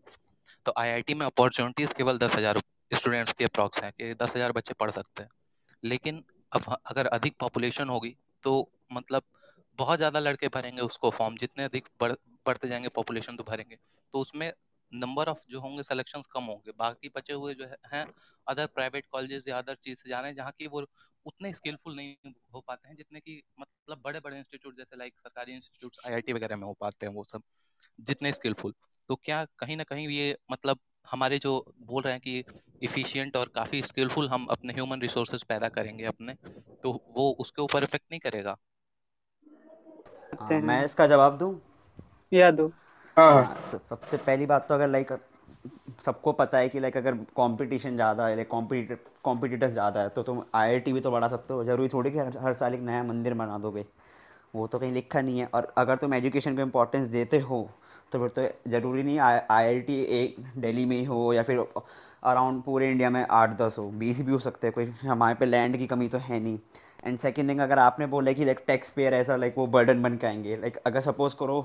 [0.67, 2.59] तो आईआईटी में अपॉर्चुनिटीज़ केवल दस हज़ार
[2.93, 5.29] स्टूडेंट्स के अप्रॉक्स हैं कि दस हज़ार बच्चे पढ़ सकते हैं।
[5.83, 8.53] लेकिन अब अगर अधिक पॉपुलेशन होगी तो
[8.93, 9.23] मतलब
[9.79, 11.89] बहुत ज़्यादा लड़के भरेंगे उसको फॉर्म जितने अधिक
[12.47, 13.77] बढ़ते जाएँगे पॉपुलेशन तो भरेंगे।
[14.15, 14.53] तो उसमें
[14.93, 18.07] नंबर ऑफ़ जो होंगे सिलेक्शन कम होंगे। बाकी बचे हुए जो हैं
[18.47, 20.87] अदर प्राइवेट कॉलेजेस या अदर चीज़ से जा रहे हैं जहाँ की वो
[21.27, 22.17] उतने स्किलफुल नहीं
[22.55, 26.57] हो पाते हैं जितने की मतलब बड़े बड़े इंस्टीट्यूट जैसे लाइक सरकारी इंस्टीट्यूट आई वगैरह
[26.57, 27.43] में हो पाते हैं वो सब
[28.01, 28.75] जितने स्किलफुल
[29.09, 30.79] तो क्या कहीं ना कहीं ये मतलब
[31.09, 32.45] हमारे जो बोल रहे हैं कि
[32.83, 36.35] इफ़िशियंट और काफ़ी स्किलफुल हम अपने ह्यूमन रिसोर्सेज पैदा करेंगे अपने
[36.85, 38.57] तो वो उसके ऊपर इफ़ेक्ट नहीं करेगा?
[40.41, 41.53] आ, हाँ, मैं इसका जवाब दूँ?
[42.33, 42.67] या दो।
[43.17, 45.13] हाँ, हाँ सबसे पहली बात तो अगर लाइक
[46.07, 48.49] सबको पता है कि लाइक अगर कंपटीशन ज़्यादा है लाइक
[49.25, 52.39] कॉम्पिटिटर्स ज़्यादा है तो तुम आईआईटी भी तो बढ़ा सकते हो। ज़रूरी थोड़ी कि हर,
[52.39, 53.85] हर साल एक नया मंदिर बना दोगे।
[54.55, 57.69] वो तो कहीं लिखा नहीं है। और अगर तुम एजुकेशन को इम्पोर्टेंस देते हो
[58.13, 61.65] तो फिर तो ज़रूरी नहीं आई आई टी एक दिल्ली में ही हो या फिर
[62.23, 65.47] अराउंड पूरे इंडिया में आठ दस हो। बीस भी हो सकते हैं। कोई हमारे पे
[65.47, 66.59] लैंड की कमी तो है नहीं।
[67.05, 70.17] एंड सेकेंड थिंग अगर आपने बोला कि लाइक टैक्स पेयर ऐसा लाइक वो बर्डन बन
[70.17, 71.61] के आएँगे। लाइक अगर सपोज़ करो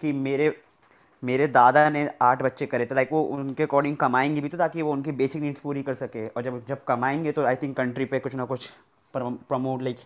[0.00, 0.54] कि मेरे
[1.22, 4.82] मेरे दादा ने आठ बच्चे करे तो लाइक वो उनके अकॉर्डिंग कमाएँगे भी तो ताकि
[4.82, 8.04] वो उनकी बेसिक नीड्स पूरी कर सके। और जब जब कमाएँगे तो आई थिंक कंट्री
[8.04, 8.68] पे कुछ ना कुछ
[9.14, 9.98] प्रमोट लाइक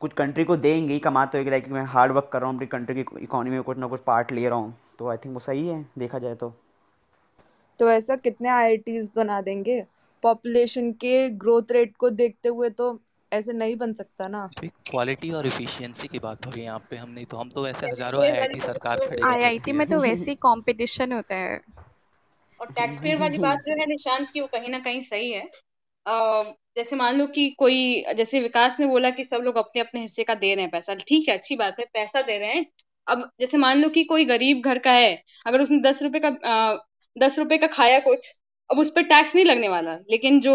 [0.00, 2.66] कुछ कंट्री को देंगे ही, कमाते हुए लाइक मैं हार्ड वर्क कर रहा हूँ, अपनी
[2.68, 5.40] कंट्री की इकोनॉमी में कुछ ना कुछ पार्ट ले रहा हूँ। तो आई थिंक वो
[5.40, 6.52] सही है, देखा जाए तो।
[7.80, 8.76] तो ऐसा कितने आई
[9.16, 9.84] बना देंगे?
[10.22, 12.92] पॉपुलेशन के ग्रोथ रेट को देखते हुए तो
[13.32, 16.96] ऐसे नहीं बन सकता ना। क्वालिटी और एफिशिएंसी की बात हो रही है यहाँ पे
[16.96, 20.36] हम नहीं तो हम तो वैसे हज़ारों आईआईटी सरकार खड़ी आईआईटी में तो वैसे ही
[20.42, 21.60] कंपटीशन होता है।
[22.60, 25.46] और टैक्स पेयर वाली बात जो है निशांत की वो कहीं ना कहीं सही है।
[26.76, 30.24] जैसे मान लो कि कोई जैसे विकास ने बोला कि सब लोग अपने अपने हिस्से
[30.24, 32.66] का दे रहे हैं पैसा ठीक है अच्छी बात है पैसा दे रहे हैं।
[33.06, 35.14] अब जैसे मान लो कि कोई गरीब घर का है
[35.46, 36.30] अगर उसने दस रुपए का
[37.16, 38.32] दस रुपए का खाया कुछ
[38.70, 40.54] अब उस पर टैक्स नहीं लगने वाला। लेकिन जो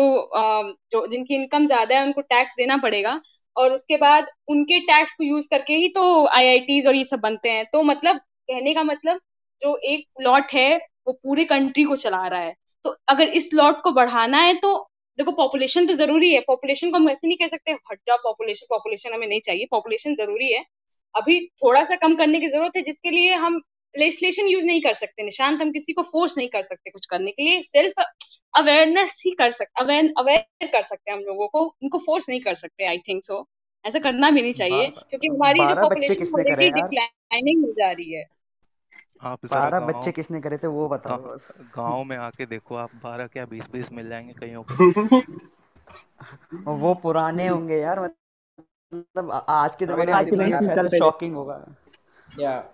[0.91, 3.19] जो जिनकी इनकम ज़्यादा है, उनको टैक्स देना पड़ेगा।
[3.55, 7.49] और उसके बाद उनके टैक्स को यूज़ करके ही तो आई और ये सब बनते
[7.49, 8.17] हैं। तो मतलब
[8.49, 9.19] कहने का मतलब
[9.61, 10.75] जो एक लॉट है,
[11.07, 12.53] वो पूरे कंट्री को चला रहा है।
[12.85, 14.73] तो अगर इस लॉट को बढ़ाना है तो
[15.19, 18.65] देखो पॉपुलेशन तो ज़रूरी है। पॉपुलेशन को हम ऐसे नहीं कह सकते हट जाओ पॉपुलेशन
[18.69, 20.63] पॉपुलेशन हमें नहीं चाहिए। पॉपुलेशन ज़रूरी है।
[21.15, 23.59] अभी थोड़ा सा कम करने की ज़रूरत है, जिसके लिए हम
[23.97, 27.31] लेजिस्लेशन यूज़ नहीं कर सकते निशांत हम किसी को फोर्स नहीं कर सकते कुछ करने
[27.31, 27.93] के लिए सेल्फ
[28.57, 32.41] अवेयरनेस ही कर सकते अवेयर अवेयर कर सकते हैं हम लोगों को उनको फोर्स नहीं
[32.41, 33.47] कर सकते आई थिंक सो
[33.85, 38.25] ऐसा करना भी नहीं चाहिए क्योंकि हमारी जो पॉपुलेशन डिक्लाइनिंग हो जा रही है।
[39.21, 41.37] आप बारह बच्चे किसने करे थे वो बताओ
[41.75, 45.21] गाँव में आके देखो आप बारह क्या बीस बीस मिल जाएँगे कहीं को
[46.71, 51.75] वो पुराने होंगे यार मतलब आज के जमाने में शॉकिंग होगा।
[52.39, 52.73] या।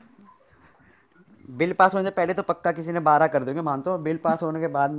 [1.50, 4.18] बिल पास होने से पहले तो पक्का किसी ने बारह कर दोगे मानते हो। बिल
[4.24, 4.92] पास होने के बाद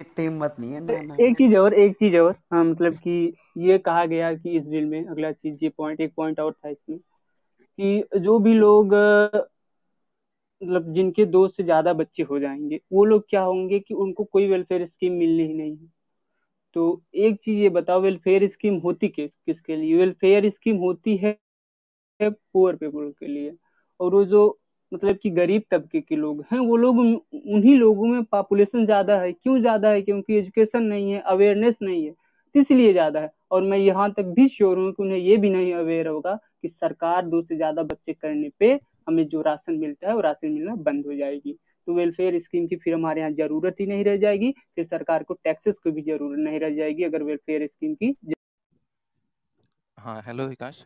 [0.00, 3.32] इतनी हिम्मत नहीं है। ना, ना। एक चीज़ और एक चीज़ और। हाँ मतलब कि
[3.58, 6.68] ये कहा गया कि इस बिल में अगला चीज़ ये पॉइंट एक पॉइंट और था
[6.68, 6.98] इसमें
[7.78, 8.94] कि जो भी लोग
[10.62, 14.46] मतलब जिनके दो से ज़्यादा बच्चे हो जाएँगे वो लोग क्या होंगे कि उनको कोई
[14.48, 15.88] वेलफेयर स्कीम मिलनी ही नहीं है।
[16.76, 19.96] तो एक चीज़ ये बताओ वेलफेयर स्कीम होती किस किसके लिए?
[19.96, 21.38] वेलफेयर स्कीम होती है
[22.20, 23.52] पुअर पीपल के लिए।
[24.00, 24.59] और वो जो
[24.92, 29.32] मतलब कि गरीब तबके के लोग हैं, वो लोग उन्हीं लोगों में पॉपुलेशन ज़्यादा है।
[29.32, 30.02] क्यों ज़्यादा है?
[30.02, 32.14] क्योंकि एजुकेशन नहीं है अवेयरनेस नहीं है
[32.54, 35.72] इसलिए ज़्यादा है। और मैं यहाँ तक भी श्योर हूँ कि उन्हें ये भी नहीं
[35.74, 38.78] अवेयर होगा कि सरकार दो से ज़्यादा बच्चे करने पे
[39.08, 42.76] हमें जो राशन मिलता है, वो राशन मिलना बंद हो जाएगी। तो वेलफेयर स्कीम की
[42.76, 46.38] फिर हमारे यहाँ ज़रूरत ही नहीं रह जाएगी, फिर सरकार को टैक्सेस की भी ज़रूरत
[46.40, 48.14] नहीं रह जाएगी अगर वेलफेयर स्कीम की
[50.00, 50.84] हाँ हेलो विकास।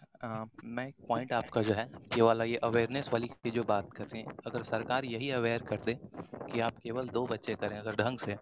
[0.65, 1.85] मैं एक पॉइंट आपका जो है
[2.17, 5.63] ये वाला ये अवेयरनेस वाली की जो बात कर रहे हैं अगर सरकार यही अवेयर
[5.63, 5.95] कर दे
[6.53, 8.37] कि आप केवल दो बच्चे करें अगर ढंग से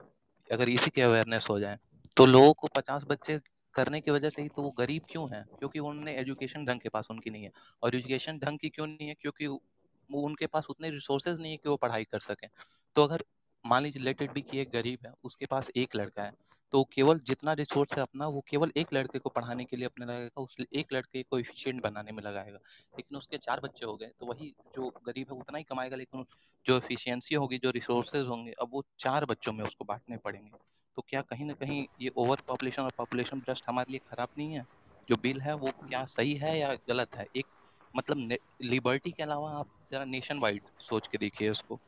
[0.50, 1.78] अगर इसी की अवेयरनेस हो जाए
[2.16, 3.38] तो लोगों को पचास बच्चे
[3.74, 5.44] करने की वजह से ही तो वो गरीब क्यों हैं?
[5.58, 7.50] क्योंकि उन्होंने एजुकेशन ढंग के पास उनकी नहीं है।
[7.82, 9.14] और एजुकेशन ढंग की क्यों नहीं है?
[9.14, 12.48] क्योंकि वो उनके पास उतने रिसोर्सेज नहीं है कि वो पढ़ाई कर सकें।
[12.96, 13.24] तो अगर
[13.64, 16.32] मान लीजिए लेटेड भी कि एक गरीब है उसके पास एक लड़का है
[16.72, 20.06] तो केवल जितना रिसोर्स है अपना, वो केवल एक लड़के को पढ़ाने के लिए अपने
[20.06, 22.58] लगाएगा उस एक लड़के को एफिशिएंट बनाने में लगाएगा।
[22.94, 26.24] लेकिन उसके चार बच्चे हो गए तो वही जो गरीब है, उतना ही कमाएगा, लेकिन
[26.66, 30.50] जो एफिशिएंसी होगी, जो रिसोर्सेज होंगे, अब वो चार बच्चों में उसको बांटने पड़ेंगे।
[30.96, 34.52] तो क्या कहीं ना कहीं ये ओवर पॉपुलेशन और पॉपुलेशन ब्रस्ट हमारे लिए खराब नहीं
[34.54, 34.64] है?
[35.08, 37.26] जो बिल है, वो क्या सही है या गलत है?
[37.36, 37.46] एक
[37.94, 41.80] मतलब लिबर्टी के अलावा आप जरा नेशन वाइड सोच के देखिए उसको।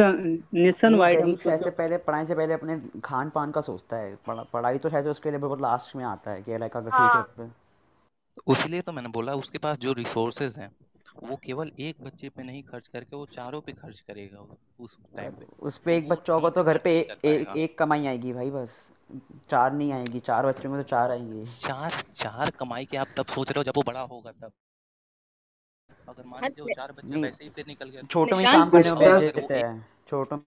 [0.00, 4.16] नेशन वाइड हम शायद से पहले पढ़ाई से पहले अपने खान पान का सोचता है।
[4.28, 7.50] पढ़ाई तो शायद उसके लिए बहुत लास्ट में आता है कि लाइक अगर ठीक है
[8.46, 10.70] उसीलिए तो मैंने बोला उसके पास जो रिसोर्सेज हैं
[11.22, 14.46] वो केवल एक बच्चे पे नहीं खर्च करके वो चारों पे खर्च करेगा
[14.80, 18.50] उस टाइम पे। उस पे एक बच्चा होगा तो घर पे एक कमाई आएगी भाई
[18.50, 18.76] बस।
[19.50, 23.26] चार नहीं आएगी चार बच्चों में तो चार आएँगे। चार चार कमाई के आप तब
[23.26, 24.52] सोच रहे हो जब वो बड़ा होगा तब।
[26.08, 28.90] अगर मान लीजिए वो चार बच्चे वैसे ही फिर निकल गए छोटों में काम करने
[28.90, 30.38] में भेज देते हैं। छोटों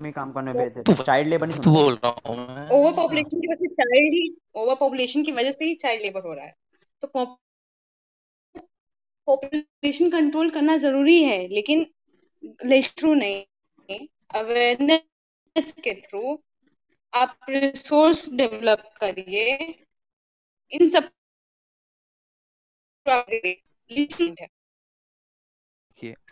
[0.00, 3.40] में काम करने भेज देते हैं। चाइल्ड लेबर नहीं बोल रहा हूँ मैं। ओवर पॉपुलेशन
[3.40, 4.22] की वजह से चाइल्ड ही
[4.56, 6.54] ओवर पॉपुलेशन की वजह से ही चाइल्ड लेबर हो रहा है।
[7.02, 7.06] तो
[9.28, 11.84] पॉपुलेशन कंट्रोल करना ज़रूरी है लेकिन
[12.96, 13.98] थ्रू नहीं।
[14.34, 16.38] अवेयरनेस के थ्रू
[17.12, 19.56] आप रिसोर्स डेवलप करिए।
[20.72, 21.08] इन सब
[23.90, 24.06] ये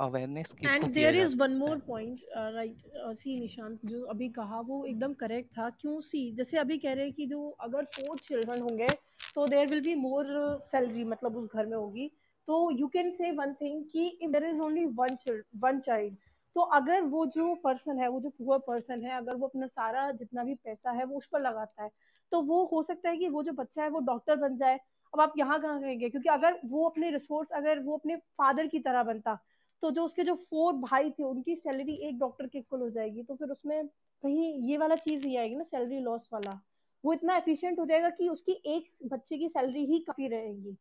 [0.00, 2.18] awareness and there is one more point
[2.54, 2.76] right
[3.16, 6.00] see Nishant जो अभी कहा वो एकदम करेक्ट था। क्यों?
[6.00, 8.88] सी जैसे अभी कह रहे हैं कि जो अगर फोर चिल्ड्रन होंगे
[9.34, 10.26] तो there will be more
[10.70, 12.10] salary मतलब उस घर में होगी।
[12.48, 15.16] तो you can say one thing कि if there is only one
[15.56, 16.16] one child
[16.56, 20.12] तो अगर वो जो पर्सन है वो जो पुअर पर्सन है अगर वो अपना सारा
[20.12, 21.90] जितना भी पैसा है वो उस पर लगाता है
[22.32, 24.80] तो वो हो सकता है कि वो जो बच्चा है वो डॉक्टर बन जाए।
[25.14, 28.78] अब आप यहाँ कहाँ कहेंगे क्योंकि अगर वो अपने रिसोर्स अगर वो अपने फादर की
[28.78, 29.38] तरह बनता
[29.82, 33.22] तो जो उसके जो फोर भाई थे, उनकी सैलरी एक डॉक्टर के इक्वल हो जाएगी।
[33.22, 33.86] तो फिर उसमें
[34.22, 36.60] कहीं ये वाला चीज़ नहीं आएगी ना सैलरी लॉस वाला।
[37.04, 40.76] वो इतना एफिशिएंट हो जाएगा कि उसकी एक बच्चे की सैलरी ही काफ़ी रहेगी।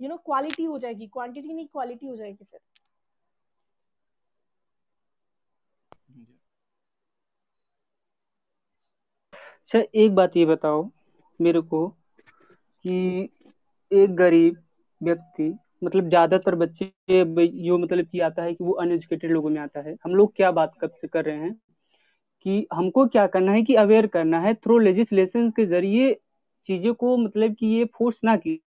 [0.00, 2.60] यू नो क्वालिटी हो जाएगी। क्वांटिटी नहीं क्वालिटी हो जाएगी फिर।
[9.62, 10.88] अच्छा एक बात ये बताओ
[11.40, 11.86] मेरे को
[12.84, 13.28] कि
[13.90, 14.56] एक गरीब
[15.00, 15.44] व्यक्ति
[15.84, 19.94] मतलब ज़्यादातर बच्चे जो मतलब कि आता है कि वो अनएजुकेटेड लोगों में आता है।
[20.04, 21.54] हम लोग क्या बात कब से कर रहे हैं
[22.46, 26.14] कि हमको क्या करना है कि अवेयर करना है थ्रू लेजिस्लेशन के ज़रिए
[26.68, 28.60] चीज़ों को मतलब कि ये फोर्स ना की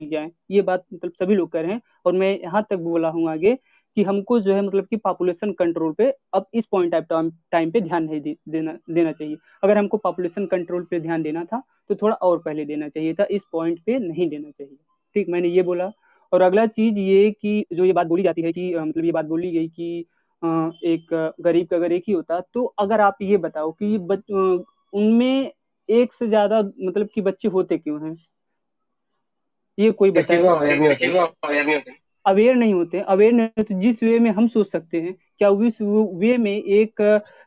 [0.00, 3.28] जाए। ये बात मतलब सभी लोग कर रहे हैं और मैं यहाँ तक बोला हूँ
[3.30, 3.56] आगे
[3.96, 7.80] कि हमको जो है मतलब कि पॉपुलेशन कंट्रोल पे अब इस पॉइंट टाइम टाइम पे
[7.80, 11.94] ध्यान नहीं दे, देना देना चाहिए। अगर हमको पॉपुलेशन कंट्रोल पे ध्यान देना था तो
[11.94, 14.76] थोड़ा और पहले देना चाहिए था इस पॉइंट पे नहीं देना चाहिए।
[15.14, 15.90] ठीक मैंने ये बोला।
[16.32, 19.24] और अगला चीज़ ये कि जो ये बात बोली जाती है कि मतलब ये बात
[19.24, 19.98] बोली गई कि
[20.84, 23.96] एक गरीब का अगर एक ही होता तो अगर आप ये बताओ कि
[24.92, 25.52] उनमें
[25.90, 28.16] एक से ज़्यादा मतलब कि बच्चे होते क्यों हैं?
[29.78, 30.52] ये कोई बताएगा
[32.26, 35.78] अवेयर नहीं होते अवेयर नहीं होते, जिस वे में हम सोच सकते हैं, क्या उस
[35.80, 37.02] वे में एक,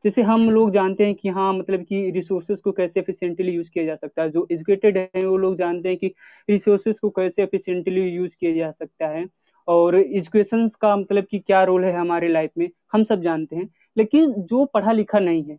[0.05, 3.85] जैसे हम लोग जानते हैं कि हाँ मतलब कि रिसोर्सेज को कैसे एफिशिएंटली यूज़ किया
[3.85, 6.13] जा सकता है, जो एजुकेटेड है, वो लोग जानते हैं कि
[6.49, 9.25] रिसोर्सेज को कैसे एफिशिएंटली यूज़ किया जा सकता है,
[9.67, 13.69] और एजुकेशन का मतलब कि क्या रोल है हमारे लाइफ में, हम सब जानते हैं,
[13.97, 15.57] लेकिन जो पढ़ा लिखा नहीं है,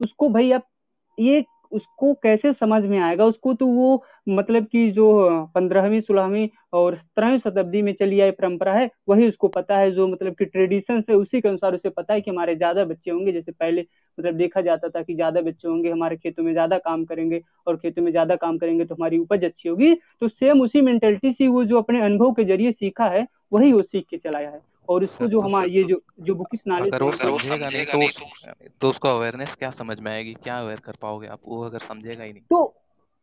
[0.00, 0.66] उसको भाई आप
[1.18, 3.24] ये उसको कैसे समझ में आएगा?
[3.24, 5.06] उसको तो वो मतलब कि जो
[5.54, 10.06] पंद्रहवीं, सोलहवीं और सत्रहवीं शताब्दी में चली आई परंपरा है, वही उसको पता है, जो
[10.08, 13.32] मतलब कि ट्रेडिशन से उसी के अनुसार उसे पता है कि हमारे ज़्यादा बच्चे होंगे।
[13.32, 13.86] जैसे पहले
[14.18, 17.76] मतलब देखा जाता था कि ज़्यादा बच्चे होंगे, हमारे खेतों में ज़्यादा काम करेंगे और
[17.76, 21.48] खेतों में ज़्यादा काम करेंगे तो हमारी उपज अच्छी होगी। तो सेम उसी मेंटेलिटी से
[21.48, 25.02] वो जो अपने अनुभव के ज़रिए सीखा है, वही वो सीख के चलाया है। और
[25.02, 28.24] इसको जो हमारा ये जो जो बुकिश नॉलेज अगर वो समझेगा नहीं तो
[28.80, 30.34] तो उसको अवेयरनेस क्या समझ में आएगी?
[30.34, 31.38] क्या अवेयर कर पाओगे आप?
[31.46, 32.74] वो अगर समझेगा ही नहीं। तो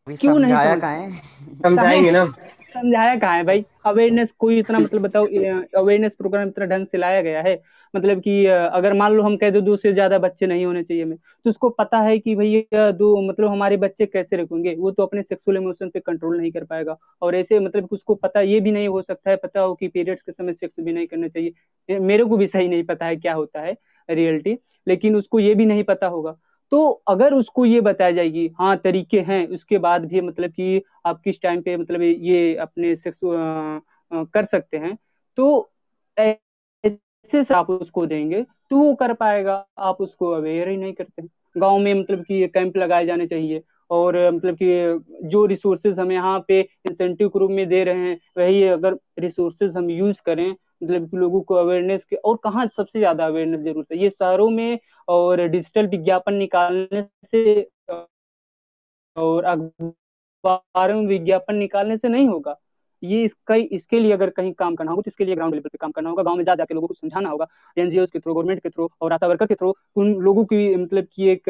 [0.07, 1.11] क्यों नहीं है?
[1.63, 2.25] समझाएँगे ना।
[2.73, 3.65] समझाया कहा है भाई?
[3.85, 7.63] अवेयरनेस कोई इतना मतलब बताओ अवेयरनेस प्रोग्राम इतना ढंग से लाया गया है?
[7.93, 11.03] मतलब कि अगर मान लो हम कह दो दो से ज़्यादा बच्चे नहीं होने चाहिए
[11.03, 15.03] हमें तो उसको पता है कि भैया दो मतलब हमारे बच्चे कैसे रखेंगे, वो तो
[15.03, 18.71] अपने सेक्सुअल इमोशन पे कंट्रोल नहीं कर पाएगा। और ऐसे मतलब उसको पता ये भी
[18.71, 21.99] नहीं हो सकता है, पता हो कि पीरियड्स के समय सेक्स भी नहीं करना चाहिए।
[21.99, 23.75] मेरे को भी सही नहीं पता है क्या होता है
[24.09, 26.35] रियलिटी लेकिन उसको ये भी नहीं पता होगा।
[26.71, 31.21] तो अगर उसको ये बताया जाएगी हाँ तरीके हैं, उसके बाद भी मतलब कि आप
[31.23, 33.19] किस टाइम पे मतलब ये अपने सेक्स
[34.27, 34.97] कर सकते हैं
[35.37, 35.71] तो
[37.33, 41.23] से आप उसको देंगे तो वो कर पाएगा। आप उसको अवेयर ही नहीं करते।
[41.55, 43.61] गाँव में मतलब कि कैंप लगाए जाने चाहिए
[43.91, 48.19] और मतलब कि जो रिसोर्सेज हम यहाँ पे इंसेंटिव के रूप में दे रहे हैं,
[48.37, 52.99] वही अगर रिसोर्सेज हम यूज़ करें मतलब कि लोगों को अवेयरनेस के, और कहाँ सबसे
[52.99, 53.97] ज़्यादा अवेयरनेस ज़रूरत है?
[53.99, 57.69] ये शहरों में और डिजिटल विज्ञापन निकालने से,
[59.15, 62.55] और अखबारों में विज्ञापन निकालने से नहीं होगा।
[63.03, 65.77] ये इसका, इसके लिए अगर कहीं काम करना होगा तो इसके लिए ग्राउंड लेवल पे
[65.77, 67.47] काम करना होगा, गाँव में जा लोगों को समझाना होगा
[67.77, 71.07] एनजीओ के थ्रू गवर्नमेंट के थ्रू और आशा वर्कर के थ्रू उन लोगों की मतलब
[71.07, 71.49] की एक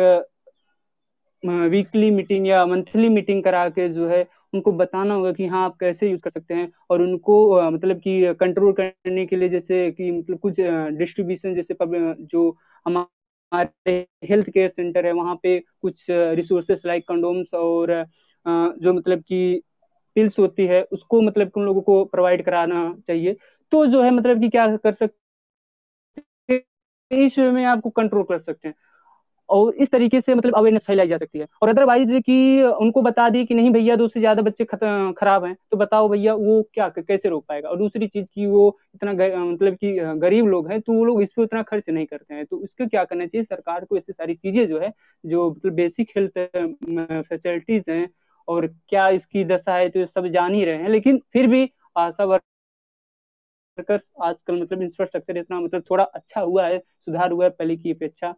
[1.44, 5.76] वीकली मीटिंग या मंथली मीटिंग करा के जो है, उनको बताना होगा कि हाँ आप
[5.80, 10.12] कैसे यूज़ कर सकते हैं और उनको मतलब कि कंट्रोल करने के लिए जैसे कि
[10.12, 10.56] मतलब कुछ
[10.98, 11.76] डिस्ट्रीब्यूशन जैसे
[12.26, 12.50] जो
[12.86, 13.94] हमारे
[14.26, 17.94] हेल्थ केयर सेंटर है, वहाँ पे कुछ रिसोर्सेस लाइक कंडोम्स और
[18.46, 19.62] जो मतलब कि
[20.16, 23.36] पिल्स होती है, उसको मतलब उन लोगों को प्रोवाइड कराना चाहिए।
[23.72, 25.18] तो जो है मतलब कि क्या कर सकते
[27.12, 28.76] इस वे में आपको कंट्रोल कर सकते हैं।
[29.50, 33.30] और इस तरीके से मतलब अवेयरनेस फैलाई जा सकती है। और अदरवाइज़ कि उनको बता
[33.30, 34.66] दी कि नहीं भैया दो से ज़्यादा बच्चे
[35.20, 37.70] खराब हैं तो बताओ भैया, वो क्या, कैसे रोक पाएगा?
[37.70, 41.30] और दूसरी चीज़ की वो इतना मतलब कि गरीब लोग हैं तो वो लोग इस
[41.38, 43.44] पर उतना खर्च नहीं करते हैं। तो इसको क्या करना चाहिए?
[43.46, 44.92] सरकार को ऐसी सारी चीज़ें जो है,
[45.24, 46.40] जो मतलब बेसिक हेल्थ
[47.30, 48.08] फैसिलिटीज़ हैं
[48.50, 52.26] और क्या इसकी दशा है तो सब जान ही रहे हैं। लेकिन फिर भी आशा
[52.26, 57.92] वर्कर्स आजकल मतलब इंफ्रास्ट्रक्चर इतना मतलब थोड़ा अच्छा हुआ है सुधार हुआ है पहले की
[57.92, 58.34] अपेक्षा।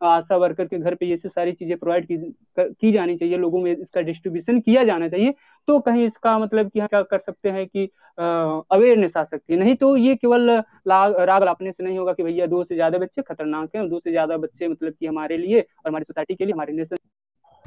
[0.00, 2.16] आशा वर्कर के घर पे ये सारी चीज़ें प्रोवाइड की,
[2.58, 5.32] की जानी चाहिए लोगों में इसका डिस्ट्रीब्यूशन किया जाना चाहिए
[5.68, 7.84] तो कहीं इसका मतलब कि क्या कर सकते हैं कि
[8.18, 10.50] अवेयरनेस आ सकती है। नहीं तो ये केवल
[10.88, 14.10] राग लापने से नहीं होगा कि भैया दो से ज़्यादा बच्चे खतरनाक हैं दो से
[14.10, 16.96] ज़्यादा बच्चे मतलब कि हमारे लिए और हमारी सोसाइटी के लिए हमारे नेशन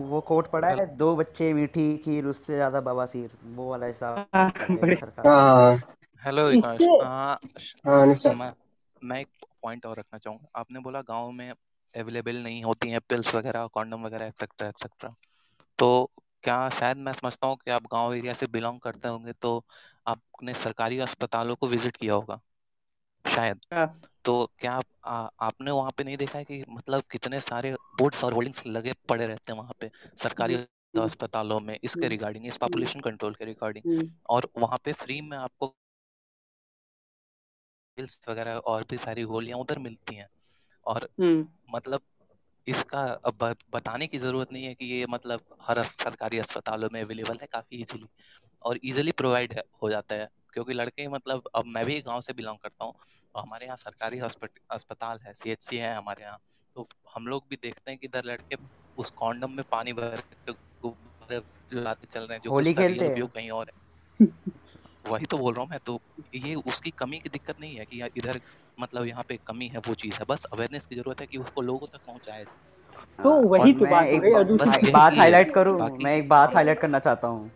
[0.02, 5.78] वो कोट पड़ा है दो बच्चे मीठी खीर उससे ज़्यादा बवासीर वो वाला हिसाब हाँ
[6.24, 6.48] हेलो
[7.04, 7.38] हाँ
[7.86, 8.52] हाँ। निशा मैं
[9.02, 9.28] मैं एक
[9.62, 14.06] पॉइंट और रखना चाहूँगा। आपने बोला गाँव में अवेलेबल नहीं होती हैं पिल्स वगैरह कॉन्डम
[14.06, 15.14] वगैरह एक्सेट्रा एक्सेट्रा
[15.80, 15.90] तो
[16.44, 19.64] क्या शायद मैं समझता हूँ कि आप गाँव एरिया से बिलोंग करते होंगे तो
[20.08, 22.40] आपने सरकारी अस्पतालों को विज़िट किया होगा
[23.26, 23.94] शायद। हाँ।
[24.26, 28.24] तो क्या आप, आ, आपने वहाँ पे नहीं देखा है कि मतलब कितने सारे बोर्ड्स
[28.24, 29.90] और होल्डिंग्स लगे पड़े रहते हैं वहाँ पे?
[30.18, 30.56] सरकारी
[30.96, 33.84] अस्पतालों में इसके रिगार्डिंग इस पॉपुलेशन कंट्रोल के रिगार्डिंग।
[34.30, 35.74] और वहाँ पे फ्री में आपको
[37.98, 40.28] पिल्स वगैरह और भी सारी गोलियाँ उधर मिलती हैं।
[40.86, 41.10] और
[41.74, 42.02] मतलब
[42.68, 47.38] इसका अब बताने की ज़रूरत नहीं है कि ये मतलब हर सरकारी अस्पतालों में अवेलेबल
[47.42, 48.08] है काफ़ी इजीली
[48.62, 52.58] और इजीली प्रोवाइड हो जाता है। क्योंकि लड़के मतलब अब मैं भी गाँव से बिलोंग
[52.58, 54.20] करता हूँ तो हमारे यहाँ सरकारी
[54.70, 56.38] अस्पताल है सीएचसी है हमारे यहाँ
[56.76, 58.58] तो हम लोग भी देखते हैं कि इधर लड़के
[58.98, 61.42] उस कॉन्डम में पानी भर के गुब्बारे
[61.72, 63.84] लाते चल रहे हैं जो होली खेलते हैं। उपयोग कहीं और है।
[65.12, 66.00] वही तो बोल रहा हूँ मैं तो
[66.36, 68.40] ये उसकी कमी की दिक्कत नहीं है कि इधर
[68.80, 71.62] मतलब यहाँ पे कमी है वो चीज़ है बस अवेयरनेस की ज़रूरत है कि उसको
[71.62, 72.56] लोगों तक पहुँचाया जाए
[73.24, 77.28] तो हाँ, वही तो बात एक बात हाईलाइट करूँ मैं एक बात हाईलाइट करना चाहता
[77.28, 77.52] हूँ।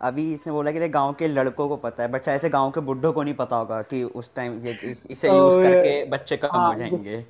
[0.00, 3.12] अभी इसने बोला कि गाँव के लड़कों को पता है बट ऐसे गाँव के बुड्ढों
[3.12, 6.68] को नहीं पता होगा कि उस टाइम ये इस, इसे यूज़ करके बच्चे कम हाँ।
[6.68, 7.24] हो जाएँगे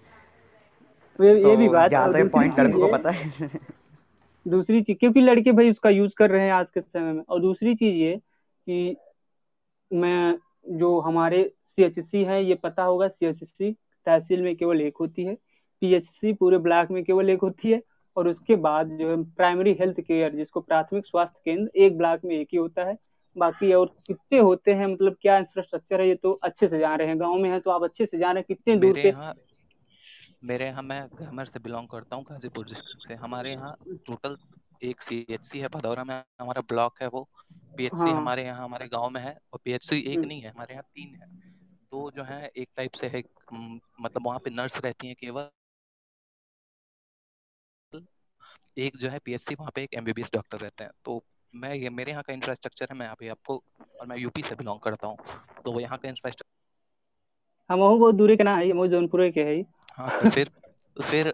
[1.18, 3.50] ये ये भी तो बात और दूसरी पॉइंट लड़कों को पता है।
[4.46, 7.40] दूसरी चीज़ क्योंकि लड़के भाई उसका यूज़ कर रहे हैं आज के समय में। और
[7.40, 8.96] दूसरी चीज़ ये कि
[9.90, 10.38] मैं
[10.78, 13.72] जो हमारे सीएचसी है ये पता होगा सीएचसी
[14.06, 15.34] तहसील में केवल एक होती है
[15.82, 17.80] पीएचसी पूरे ब्लॉक में केवल एक होती है
[18.16, 22.34] और उसके बाद जो है प्राइमरी हेल्थ केयर जिसको प्राथमिक स्वास्थ्य केंद्र एक ब्लॉक में
[22.36, 22.96] एक ही होता है।
[23.36, 27.08] बाकी और कितने होते हैं मतलब क्या इंफ्रास्ट्रक्चर है ये तो अच्छे से जान रहे
[27.08, 29.12] हैं। गाँव में है तो आप अच्छे से जान रहे हैं कितने दूर पे
[30.44, 33.74] मेरे यहाँ मैं ग्रामर से बिलोंग करता हूँ गाजीपुर डिस्ट्रिक्ट से। हमारे यहाँ
[34.06, 34.36] टोटल
[34.82, 37.26] एक सी एच सी है भदौरा में हमारा ब्लॉक है वो।
[37.76, 40.40] पी एच सी हाँ। हमारे यहाँ हमारे गाँव में है और पीएचसी एक हम्म, नहीं
[40.40, 41.28] है हमारे यहाँ तीन है।
[41.92, 45.48] दो जो है एक टाइप से है मतलब वहाँ पे नर्स रहती हैं केवल।
[48.76, 51.22] एक जो है पीएचसी वहाँ पे एक M B B S doctor रहते हैं। तो
[51.54, 53.62] मैं ये मेरे यहाँ का इंफ्रास्ट्रक्चर है मैं अभी आपको
[54.00, 55.16] और मैं यूपी से बिलोंग करता हूँ।
[55.64, 56.54] तो वो यहाँ का इंफ्रास्ट्रक्चर
[57.70, 59.60] हम वहु बहुत दूरी के ना है हम जौनपुर के है
[59.94, 60.50] हाँ। तो फिर
[60.96, 61.32] फिर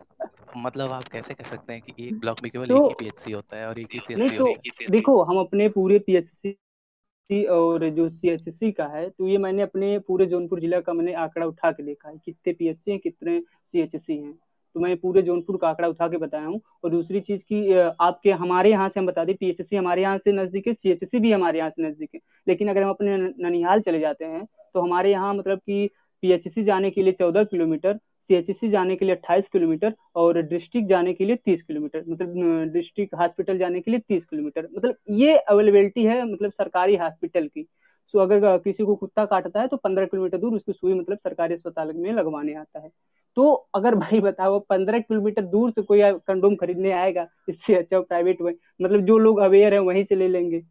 [0.57, 3.32] मतलब आप कैसे कह सकते हैं कि एक ब्लॉक में केवल तो, एक ही पीएचसी
[3.32, 8.09] होता है और एक ही सीएचसी तो है देखो हम अपने पूरे पीएचसी और जो
[8.09, 11.82] सीएचसी का है तो ये मैंने अपने पूरे जौनपुर जिला का मैंने आंकड़ा उठा के
[11.82, 14.38] देखा है कितने पीएचसी हैं कितने सीएचसी हैं।
[14.75, 18.31] तो मैं पूरे जौनपुर का आंकड़ा उठा के बताया हूँ। और दूसरी चीज़ की आपके
[18.33, 21.59] हमारे यहाँ से हम बता दें पीएचसी हमारे यहाँ से नज़दीक है सीएचसी भी हमारे
[21.59, 24.45] यहाँ से नज़दीक है। लेकिन अगर हम अपने ननिहाल चले जाते हैं
[24.75, 25.89] तो हमारे यहाँ मतलब कि
[26.23, 27.99] पीएचसी जाने के लिए चौदह किलोमीटर
[28.31, 33.14] सीएचसी जाने के लिए अट्ठाईस किलोमीटर और डिस्ट्रिक्ट जाने के लिए तीस किलोमीटर मतलब डिस्ट्रिक्ट
[33.14, 37.66] हॉस्पिटल जाने के लिए तीस किलोमीटर। मतलब ये अवेलेबिलिटी है मतलब सरकारी हॉस्पिटल की।
[38.07, 41.55] सो अगर किसी को कुत्ता काटता है तो पंद्रह किलोमीटर दूर उसकी सुई मतलब सरकारी
[41.55, 42.91] अस्पताल में लगवाने आता है।
[43.37, 48.41] तो अगर भाई बताओ पंद्रह किलोमीटर दूर से कोई कंडोम खरीदने आएगा इससे अच्छा प्राइवेट
[48.41, 50.63] में मतलब जो लोग अवेयर है वहीं से ले लेंगे।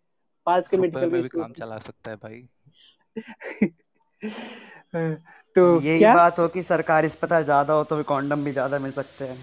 [0.47, 2.47] पास के मेडिकल में भी काम चला सकता है भाई।
[5.55, 6.13] तो यही क्या?
[6.15, 9.37] बात हो कि सरकारी अस्पताल ज़्यादा हो तो फिर कॉन्डम भी ज़्यादा मिल सकते हैं।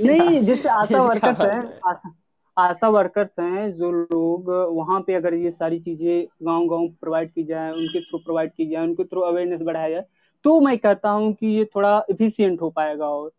[0.00, 2.10] नहीं जैसे आशा वर्कर्स हैं है।
[2.56, 7.44] आशा वर्कर्स हैं जो लोग वहाँ पे अगर ये सारी चीज़ें गाँव गाँव प्रोवाइड की
[7.44, 10.04] जाए उनके थ्रू प्रोवाइड की जाए उनके थ्रू अवेयरनेस बढ़ाया जाए
[10.44, 13.30] तो मैं कहता हूँ कि ये थोड़ा इफिशियंट हो पाएगा और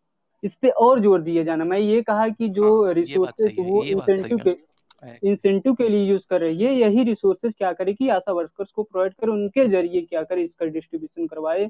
[0.42, 3.82] इस पे और ज़ोर दिया जाना। मैं ये कहा कि जो हाँ बात रिसोर्सेस वो
[3.84, 4.56] इंसेंटिव के
[5.22, 8.82] इंसेंटिव के लिए यूज़ कर रही है यही रिसोर्सेज क्या करे कि आशा वर्कर्स को
[8.82, 11.68] प्रोवाइड करे उनके ज़रिए क्या करे इसका डिस्ट्रीब्यूशन करवाए।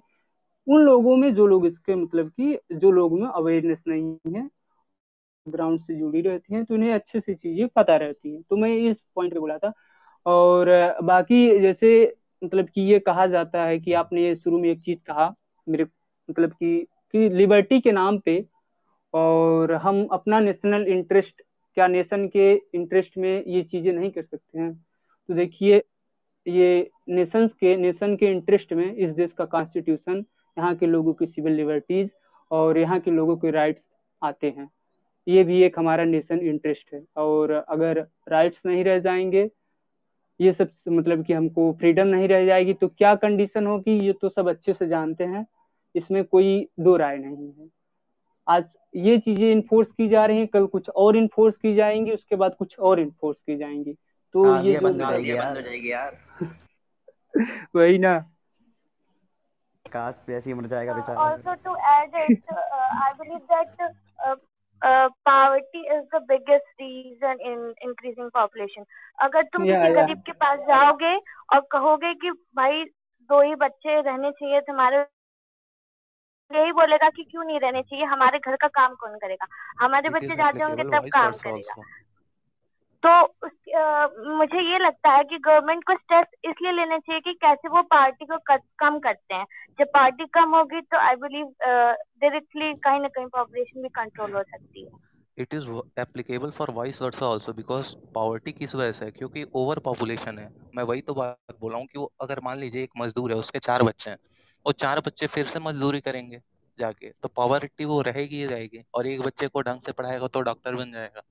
[0.67, 4.49] उन लोगों में जो लोग इसके मतलब कि जो लोगों में अवेयरनेस नहीं है
[5.47, 8.71] ग्राउंड से जुड़ी रहती हैं तो उन्हें अच्छे से चीज़ें पता रहती हैं। तो मैं
[8.91, 9.73] इस पॉइंट पे बोला था।
[10.27, 10.69] और,
[11.03, 15.35] बाकी जैसे मतलब कि ये कहा जाता है कि आपने शुरू में एक चीज़ कहा,
[15.67, 15.85] मेरे
[16.29, 18.45] मतलब कि कि लिबर्टी के नाम पे
[19.15, 21.43] और हम अपना नेशनल इंटरेस्ट
[21.77, 24.73] क्या नेशन के इंटरेस्ट में ये चीज़ें नहीं कर सकते हैं?
[25.29, 25.83] तो देखिए,
[26.47, 30.25] ये नेशंस के नेशन के इंटरेस्ट में इस देश का कॉन्स्टिट्यूशन
[30.57, 32.11] यहाँ के लोगों की सिविल लिबर्टीज
[32.51, 33.83] और यहाँ के लोगों के राइट्स
[34.23, 34.69] आते हैं।
[35.27, 37.99] ये भी एक हमारा नेशन इंटरेस्ट है। और अगर
[38.29, 39.51] राइट्स नहीं रह जाएँगे
[40.41, 44.29] ये सब मतलब कि हमको फ्रीडम नहीं रह जाएगी तो क्या कंडीशन होगी ये तो
[44.29, 45.47] सब अच्छे से जानते हैं।
[45.95, 47.69] इसमें कोई दो राय नहीं है।
[48.47, 48.65] आज
[48.97, 52.55] ये चीज़ें इन्फोर्स की जा रही हैं कल कुछ और इन्फोर्स की जाएँगी उसके बाद
[52.59, 53.93] कुछ और इन्फोर्स की जाएँगी।
[54.35, 56.17] तो हाँ ये बंद हो जाएगी यार।
[57.77, 58.19] वही ना।
[59.87, 62.59] काश पे ऐसे ही मर जाएगा बेचारा। To add it, uh,
[63.05, 63.69] I believe that
[64.83, 65.09] uh,
[65.75, 68.85] is the biggest reason in increasing population increasing population.
[69.21, 70.05] अगर तुम yeah, किसी yeah.
[70.05, 71.17] गरीब के पास जाओगे
[71.53, 72.85] और कहोगे कि भाई
[73.31, 75.05] दो ही बच्चे रहने चाहिए तुम्हारे
[76.51, 79.47] यही बोलेगा कि क्यों नहीं रहने चाहिए हमारे घर का काम कौन करेगा
[79.81, 81.83] हमारे बच्चे जाते होंगे तब काम करेगा
[83.03, 83.11] तो
[83.43, 87.83] अ, मुझे ये लगता है कि गवर्नमेंट को स्टेप्स इसलिए लेने चाहिए कि कैसे वो
[87.93, 89.45] पार्टी को कट, कम करते हैं।
[89.79, 94.43] जब पार्टी कम होगी तो आई बिलीव डायरेक्टली कहीं ना कहीं पॉपुलेशन भी कंट्रोल हो
[94.43, 94.91] सकती है।
[95.39, 95.69] It is
[96.01, 99.11] applicable for vice versa also because poverty किस वजह से है?
[99.11, 102.83] क्योंकि ओवर पॉपुलेशन है। मैं वही तो बात बोला हूँ कि वो अगर मान लीजिए
[102.83, 104.19] एक मजदूर है उसके चार बच्चे हैं
[104.67, 106.41] और चार बच्चे फिर से मजदूरी करेंगे
[106.79, 110.41] जाके तो पॉवर्टी वो रहेगी ही रहेगी। और एक बच्चे को ढंग से पढ़ाएगा तो
[110.43, 111.23] डॉक्टर बन जाएगा।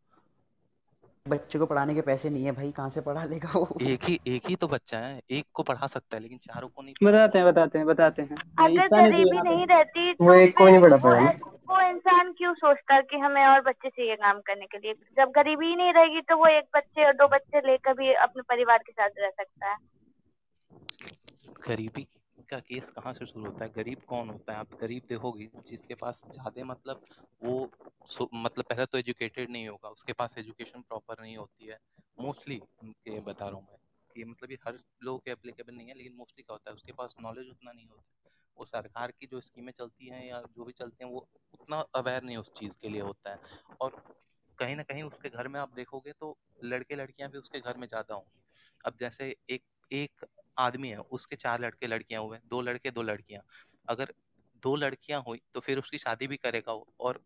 [1.28, 3.68] बच्चे को पढ़ाने के पैसे नहीं है भाई कहाँ से पढ़ा लेगा वो?
[3.82, 6.82] एक ही एक ही तो बच्चा है एक को पढ़ा सकता है लेकिन चारों को
[6.82, 10.66] नहीं बताते हैं बताते हैं बताते हैं। अगर गरीबी नहीं रहती वो तो एक को
[10.66, 14.66] नहीं पढ़ा वो ऐस- वो इंसान क्यों सोचता कि हमें और बच्चे चाहिए काम करने
[14.66, 14.94] के लिए?
[14.94, 18.42] जब गरीबी ही नहीं रहेगी तो वो एक बच्चे और दो बच्चे लेकर भी अपने
[18.42, 19.78] परिवार के साथ रह सकता है।
[21.68, 22.08] गरीबी?
[22.52, 23.72] का केस कहाँ से शुरू होता है?
[23.72, 24.60] गरीब कौन होता है?
[24.60, 27.00] आप गरीब देखोगे, जिसके पास ज़्यादा मतलब
[27.42, 27.72] वो
[28.36, 31.78] मतलब पहले तो एजुकेटेड नहीं होगा, उसके पास एजुकेशन प्रॉपर नहीं होती है।
[32.20, 33.78] मोस्टली के बता रहा हूँ मैं
[34.16, 36.92] कि मतलब ये हर लोगों के एप्लीकेबल नहीं है, लेकिन मोस्टली क्या होता है, उसके
[36.94, 38.10] पास नॉलेज उतना नहीं होता
[38.58, 42.24] वो सरकार की जो स्कीमें चलती हैं या जो भी चलती हैं, वो उतना अवेयर
[42.24, 43.40] नहीं उस चीज़ के लिए होता है।
[43.82, 43.96] और
[44.60, 47.88] कहीं ना कहीं उसके घर में आप देखोगे तो लड़के लड़कियाँ भी उसके घर में
[47.88, 48.42] ज़्यादा होंगी।
[48.86, 50.26] अब जैसे एक एक
[50.58, 53.44] आदमी है, उसके चार लड़के लड़कियाँ हुए, दो लड़के, दो लड़कियाँ।
[53.90, 54.14] अगर
[54.64, 57.24] दो लड़कियाँ हुई तो फिर उसकी शादी भी करेगा वो। और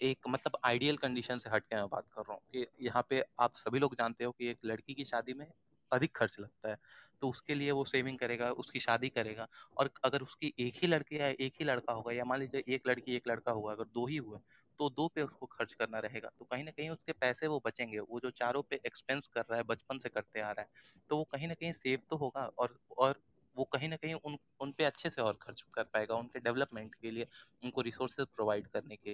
[0.00, 3.22] एक मतलब आइडियल कंडीशन से हट के मैं बात कर रहा हूँ कि यहाँ पे
[3.40, 5.46] आप सभी लोग जानते हो कि एक लड़की की शादी में
[5.92, 6.76] अधिक खर्च लगता है।
[7.22, 9.46] तो उसके लिए वो सेविंग करेगा, उसकी शादी करेगा।
[9.76, 12.88] और अगर उसकी एक ही लड़की या एक ही लड़का होगा, या मान लीजिए एक
[12.88, 14.38] लड़की, एक लड़का हुआ, अगर दो ही हुए
[14.78, 17.98] तो दो पे उसको खर्च करना रहेगा। तो कहीं ना कहीं उसके पैसे वो बचेंगे।
[17.98, 20.68] वो जो चारों पे एक्सपेंस कर रहा है बचपन से करते आ रहा है
[21.10, 23.20] तो वो कहीं ना कहीं सेव तो होगा और और
[23.56, 26.94] वो कहीं ना कहीं उन उन पे अच्छे से और खर्च कर पाएगा उनके डेवलपमेंट
[26.94, 27.26] के लिए
[27.64, 29.10] उनको रिसोर्सेज प्रोवाइड करने के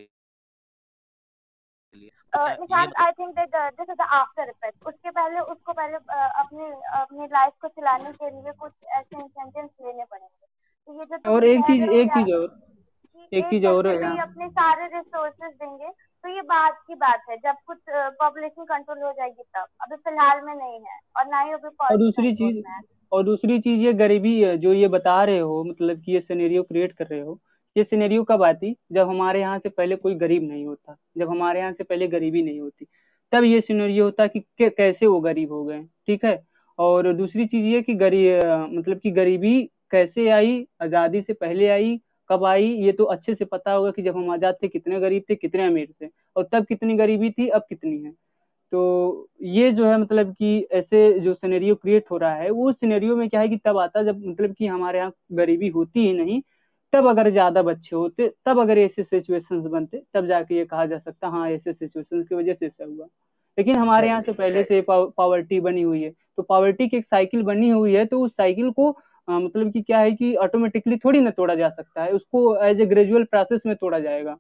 [1.95, 6.65] लिए। I think that this is the after effect उसके पहले उसको पहले uh, अपनी
[7.01, 10.47] अपनी लाइफ को चलाने के लिए कुछ ऐसे इंसेंटिव्स लेने पड़ेंगे।
[11.19, 12.68] तो और एक चीज़ एक चीज़ और
[13.33, 15.89] एक चीज़ और है। अपने सारे रिसोर्सेज देंगे।
[16.25, 20.41] तो ये बात की बात है जब कुछ पॉपुलेशन कंट्रोल हो जाएगी तब। अभी फ़िलहाल
[20.43, 22.63] में नहीं है और ना ही अभी और दूसरी चीज़
[23.13, 26.93] और दूसरी चीज़ ये गरीबी जो ये बता रहे हो मतलब कि ये सिनेरियो क्रिएट
[26.93, 27.39] कर रहे हो
[27.77, 28.75] ये सिनेरियो कब आती?
[28.93, 32.43] जब हमारे यहाँ से पहले कोई गरीब नहीं होता जब हमारे यहाँ से पहले गरीबी
[32.43, 32.87] नहीं होती
[33.33, 36.43] तब ये सिनेरियो होता कि कैसे वो गरीब हो गए ठीक है?
[36.79, 41.99] और दूसरी चीज़ ये कि गरीब मतलब कि गरीबी कैसे आई आज़ादी से पहले आई
[42.31, 45.23] कब आई ये तो अच्छे से पता होगा कि जब हम आज़ाद थे कितने गरीब
[45.31, 48.13] थे कितने अमीर थे और तब कितनी गरीबी थी अब कितनी है।
[48.73, 53.17] तो ये जो है मतलब कि ऐसे जो सिनेरियो क्रिएट हो रहा है वो सिनेरियो
[53.17, 56.41] में क्या है कि तब आता जब मतलब कि हमारे यहाँ गरीबी होती ही नहीं
[56.93, 60.99] तब अगर ज़्यादा बच्चे होते तब अगर ऐसे सिचुएशंस बनते तब जाके ये कहा जा
[60.99, 63.07] सकता हाँ ऐसे सिचुएशंस की वजह से ऐसा हुआ।
[63.59, 67.43] लेकिन हमारे यहाँ से पहले से पावर्टी बनी हुई है तो पावर्टी की एक साइकिल
[67.43, 68.91] बनी हुई है तो उस साइकिल को
[69.29, 72.81] आ, मतलब कि क्या है कि ऑटोमेटिकली थोड़ी ना तोड़ा जा सकता है उसको एज
[72.81, 74.35] ए ग्रेजुअल प्रोसेस में तोड़ा जाएगा।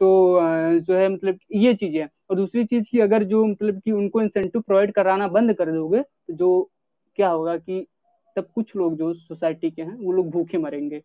[0.00, 0.38] तो
[0.80, 4.20] जो है मतलब ये चीज़ है। और दूसरी चीज़ की अगर जो मतलब कि उनको
[4.22, 6.70] इंसेंटिव प्रोवाइड कराना बंद कर दोगे तो जो
[7.18, 7.86] क्या होगा कि
[8.36, 11.02] तब कुछ लोग जो सोसाइटी के हैं वो लोग भूखे मरेंगे।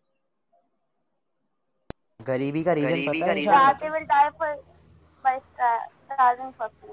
[2.20, 3.34] गरीबी का रीजन पता है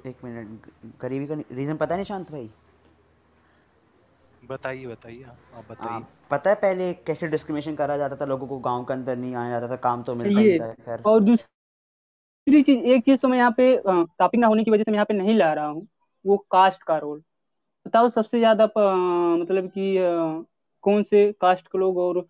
[0.06, 0.72] एक मिनट
[1.02, 2.50] गरीबी का रीजन पता है निशांत भाई?
[4.52, 8.84] बताइए बताइए आप बताइए। पता है पहले कैसे डिस्क्रिमिनेशन करा जाता था लोगों को गाँव
[8.84, 12.86] के अंदर नहीं आया जाता था काम तो मिलता ही था खैर। और दूसरी चीज़
[12.86, 15.14] एक चीज़ तो मैं यहाँ पे टॉपिक ना होने की वजह से मैं यहाँ पे
[15.14, 15.88] नहीं ला रहा हूँ
[16.26, 17.22] वो कास्ट का रोल
[17.86, 19.96] बताओ सबसे ज़्यादा मतलब कि
[20.84, 22.26] कौन से कास्ट के लोग और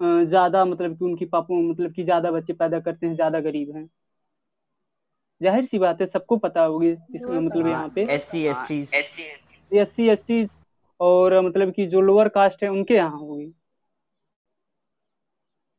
[0.00, 3.88] ज़्यादा मतलब कि उनकी पापू मतलब कि ज़्यादा बच्चे पैदा करते हैं ज़्यादा गरीब हैं?
[5.40, 8.80] ज़ाहिर सी बात है सबको पता होगी इसमें मतलब यहाँ पे। S C S T
[8.92, 10.46] S C S T
[11.00, 13.52] और मतलब कि जो लोअर कास्ट है, उनके यहाँ होगी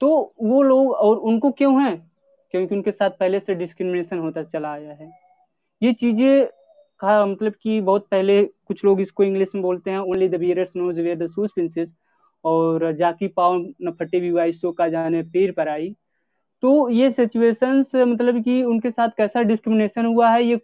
[0.02, 0.10] तो
[0.42, 1.96] वो लोग और उनको क्यों है?
[2.52, 5.10] क्योंकि उनके साथ पहले से डिस्क्रिमिनेशन होता चला आया है।
[5.82, 6.46] ये चीज़ें
[7.00, 10.76] का मतलब कि बहुत पहले कुछ लोग इसको इंग्लिश में बोलते हैं only the bearers
[10.76, 11.80] knows where the shoes
[12.46, 15.96] और जाकी पाव न फटे भी वाई सो का जाने पेड़ पर आई।
[16.64, 20.60] तो ये सिचुएशंस मतलब कि उनके साथ कैसा डिस्क्रिमिनेशन हुआ है, ये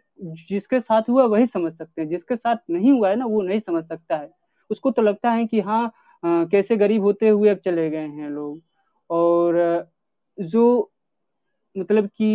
[0.49, 3.60] जिसके साथ हुआ वही समझ सकते हैं। जिसके साथ नहीं हुआ है ना, वो नहीं
[3.60, 5.86] समझ सकता है। उसको तो लगता है कि हाँ
[6.24, 8.61] आ, कैसे गरीब होते हुए अब चले गए हैं लोग।
[9.09, 9.88] और
[10.38, 10.91] जो
[11.76, 12.28] मतलब कि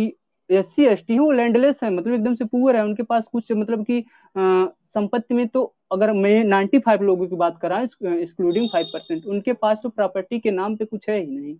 [0.49, 3.23] एस सी एस टी है वो लैंडलेस है मतलब एकदम से पुअर है। उनके पास
[3.31, 4.03] कुछ मतलब कि
[4.35, 9.53] संपत्ति में तो अगर मैं नाइन्टी फाइव लोगों की बात करा एक्सक्लूडिंग फाइव परसेंट उनके
[9.53, 11.55] पास तो प्रॉपर्टी के नाम पे कुछ है ही नहीं।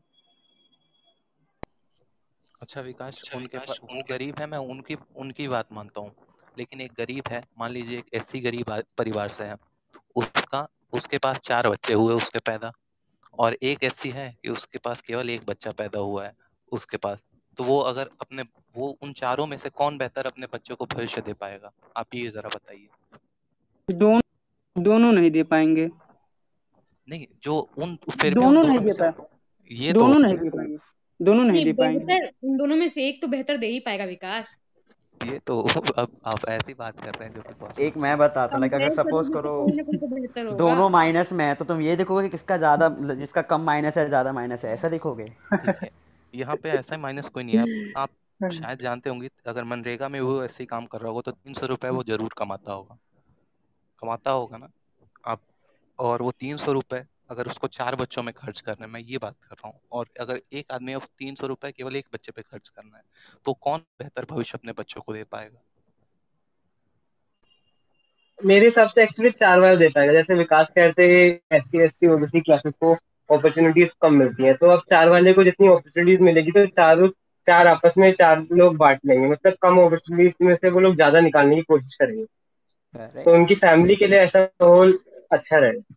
[2.61, 6.11] अच्छा विकास अच्छा, उनके पास वो गरीब है मैं उनकी उनकी बात मानता हूँ।
[6.57, 9.55] लेकिन एक गरीब है मान लीजिए एक एससी गरीब परिवार से है।
[10.15, 12.71] उसका उसके पास चार बच्चे हुए उसके पैदा।
[13.39, 16.33] और एक ऐसी है कि उसके पास केवल एक बच्चा पैदा हुआ है
[16.71, 17.17] उसके पास।
[17.57, 18.43] तो वो अगर अपने
[18.77, 21.71] वो उन चारों में से कौन बेहतर अपने बच्चों को भविष्य दे पाएगा?
[21.97, 22.87] आप ये जरा बताइए।
[23.91, 25.89] दोनों दोनों नहीं दे पाएँगे।
[27.09, 30.77] नहीं जो उन फिर दोनों नहीं दे पाएँगे ये दोनों तो, नहीं दे पाएँगे।
[31.21, 34.59] दोनों नहीं दे पाएँगे। उन दोनों में से एक तो बेहतर दे ही पाएगा विकास।
[35.25, 35.59] ये तो
[35.97, 39.31] अब आप ऐसी बात कर रहे हैं जो कि एक मैं बताता लाइक अगर सपोज़
[39.31, 43.61] करो तो दोनों माइनस में है तो तुम ये देखोगे कि किसका ज़्यादा जिसका कम
[43.61, 45.25] माइनस है ज़्यादा माइनस है ऐसा देखोगे?
[46.33, 48.09] यहाँ पे ऐसा माइनस कोई नहीं है। आप
[48.43, 51.31] हाँ। शायद जानते होंगे अगर मनरेगा में वो ऐसे ही काम कर रहा होगा तो
[51.31, 52.97] तीन सौ रुपए वो ज़रूर कमाता होगा।
[54.01, 54.67] कमाता होगा ना?
[55.25, 55.39] आप
[55.99, 59.17] और वो तीन सौ रुपए अगर उसको चार बच्चों में खर्च करना है मैं ये
[59.17, 62.41] बात कर रहा हूँ और अगर एक आदमी तीन सौ रुपए केवल एक बच्चे पे
[62.41, 63.03] खर्च करना है
[63.45, 65.59] तो कौन बेहतर भविष्य अपने बच्चों को दे पाएगा?
[68.39, 71.95] मेरे हिसाब से एक्चुअली चार बार दे पाएगा। जैसे विकास कहते हैं S C S
[71.95, 72.93] C OBC classes को
[73.29, 77.09] अपॉर्चुनिटीज़ कम मिलती है। तो अब चार वाले को जितनी अपॉर्चुनिटीज़ मिलेगी तो चारों
[77.47, 81.19] चार आपस में चार लोग बांट लेंगे। मतलब कम अपॉर्चुनिटीज़ में से वो लोग ज़्यादा
[81.19, 82.25] निकालने की कोशिश करेंगे।
[83.25, 84.97] तो उनकी फैमिली के लिए ऐसा माहौल
[85.31, 85.95] अच्छा रहेगा।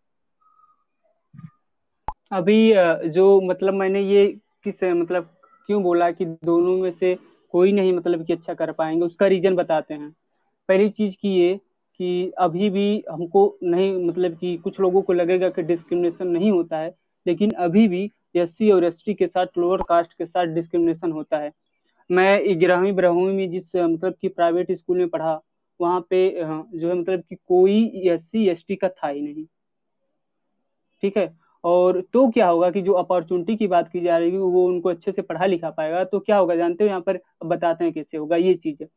[2.33, 2.73] अभी
[3.09, 4.27] जो मतलब मैंने ये
[4.63, 5.29] किस मतलब
[5.67, 7.15] क्यों बोला कि दोनों में से
[7.53, 10.09] कोई नहीं मतलब कि अच्छा कर पाएँगे, उसका रीजन बताते हैं।
[10.69, 11.59] पहली चीज़ की ये
[11.99, 16.77] कि अभी भी हमको नहीं मतलब कि कुछ लोगों को लगेगा कि डिस्क्रिमिनेशन नहीं होता
[16.77, 16.93] है,
[17.25, 21.51] लेकिन अभी भी एससी और एसटी के साथ लोअर कास्ट के साथ डिस्क्रिमिनेशन होता है।
[22.09, 25.39] मैं ग्यारहवीं, बारहवीं में जिस मतलब कि प्राइवेट स्कूल में पढ़ा,
[25.79, 29.45] वहाँ पे जो है मतलब कि कोई एस सी का था ही नहीं।
[31.03, 31.42] ठीक है?
[31.63, 34.89] और तो क्या होगा कि जो अपॉर्चुनिटी की बात की जा रही है, वो उनको
[34.89, 38.17] अच्छे से पढ़ा लिखा पाएगा तो क्या होगा, जानते हो यहाँ पर बताते हैं कैसे
[38.17, 38.87] होगा ये चीज़। है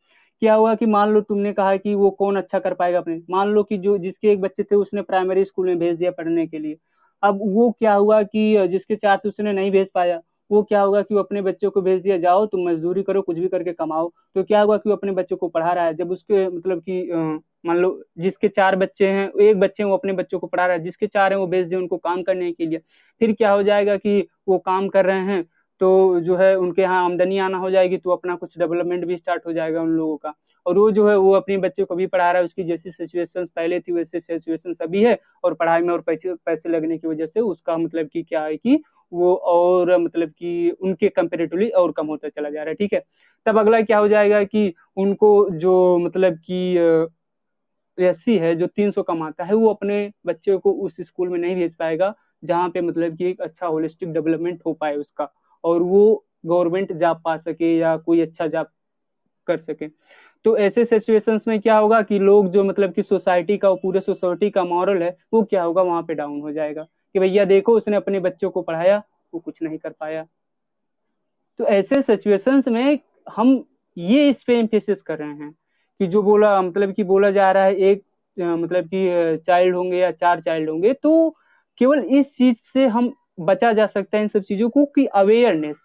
[0.43, 3.49] क्या हुआ कि मान लो तुमने कहा कि वो कौन अच्छा कर पाएगा अपने, मान
[3.49, 6.59] लो कि जो जिसके एक बच्चे थे उसने प्राइमरी स्कूल में भेज दिया पढ़ने के
[6.59, 6.77] लिए,
[7.23, 11.03] अब वो क्या हुआ कि जिसके चार थे उसने नहीं भेज पाया, वो क्या होगा
[11.03, 14.11] कि वो अपने बच्चों को भेज दिया, जाओ तुम मजदूरी करो, कुछ भी करके कमाओ
[14.37, 17.03] तो क्या होगा कि वो अपने बच्चों को पढ़ा रहा है, जब उसके मतलब कि
[17.67, 20.83] मान लो जिसके चार बच्चे हैं, एक बच्चे वो अपने बच्चों को पढ़ा रहा है,
[20.83, 22.79] जिसके चार हैं वो भेज दें उनको काम करने के लिए।
[23.21, 25.45] फिर क्या हो जाएगा कि वो काम कर रहे हैं
[25.81, 29.47] तो जो है उनके यहाँ आमदनी आना हो जाएगी तो अपना कुछ डेवलपमेंट भी स्टार्ट
[29.47, 30.33] हो जाएगा उन लोगों का।
[30.67, 33.47] और वो जो है वो अपने बच्चे को भी पढ़ा रहा है, उसकी जैसी सिचुएशन
[33.57, 37.27] पहले थी वैसे सिचुएशन अभी है, और पढ़ाई में और पैसे पैसे लगने की वजह
[37.27, 42.07] से उसका मतलब कि क्या है कि वो और मतलब कि उनके कंपेरेटिवली और कम
[42.07, 43.03] होता चला जा रहा है, ठीक है?
[43.47, 47.09] तब अगला क्या हो जाएगा कि उनको जो मतलब कि
[47.99, 51.55] एस है जो तीन सौ कमाता है, वो अपने बच्चे को उस स्कूल में नहीं
[51.57, 55.29] भेज पाएगा, जहाँ पे मतलब कि एक अच्छा होलिस्टिक डेवलपमेंट हो पाए उसका,
[55.65, 58.67] और वो गवर्नमेंट जॉब पा सके या कोई अच्छा जॉब
[59.47, 59.89] कर सके।
[60.45, 64.51] तो ऐसे सिचुएशंस में क्या होगा कि लोग जो मतलब कि सोसाइटी का, पूरे सोसाइटी
[64.51, 67.97] का मॉरल है, वो क्या होगा, वहाँ पे डाउन हो जाएगा कि भैया देखो, उसने
[67.97, 69.03] अपने बच्चों को पढ़ाया,
[69.35, 70.27] वो कुछ नहीं कर पाया।
[71.59, 73.65] तो ऐसे सिचुएशंस में हम
[73.97, 75.55] ये इस पे इम्फेसिस कर रहे हैं
[76.01, 78.03] कि जो बोला मतलब कि बोला जा रहा है एक
[78.37, 81.29] मतलब कि चाइल्ड होंगे या चार चाइल्ड होंगे तो
[81.81, 85.77] केवल इस चीज़ से हम बचा जा सकता है इन सब चीज़ों को कि अवेयरनेस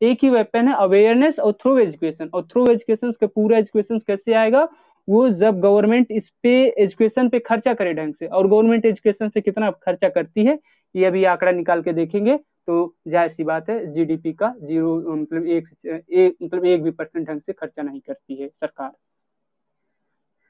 [0.00, 4.34] एक ही वेपन है अवेयरनेस और थ्रू एजुकेशन और थ्रू एजुकेशन का पूरा एजुकेशन कैसे
[4.34, 4.68] आएगा?
[5.08, 6.50] वो जब गवर्नमेंट इस पे
[6.82, 10.58] एजुकेशन पे खर्चा करे ढंग से और गवर्नमेंट एजुकेशन पे कितना खर्चा करती है
[10.94, 15.46] ये अभी आंकड़ा निकाल के देखेंगे तो ज़ाहिर सी बात है जीडीपी का ज़ीरो मतलब
[15.46, 15.68] एक,
[16.10, 18.92] एक मतलब एक भी परसेंट ढंग से खर्चा नहीं करती है सरकार।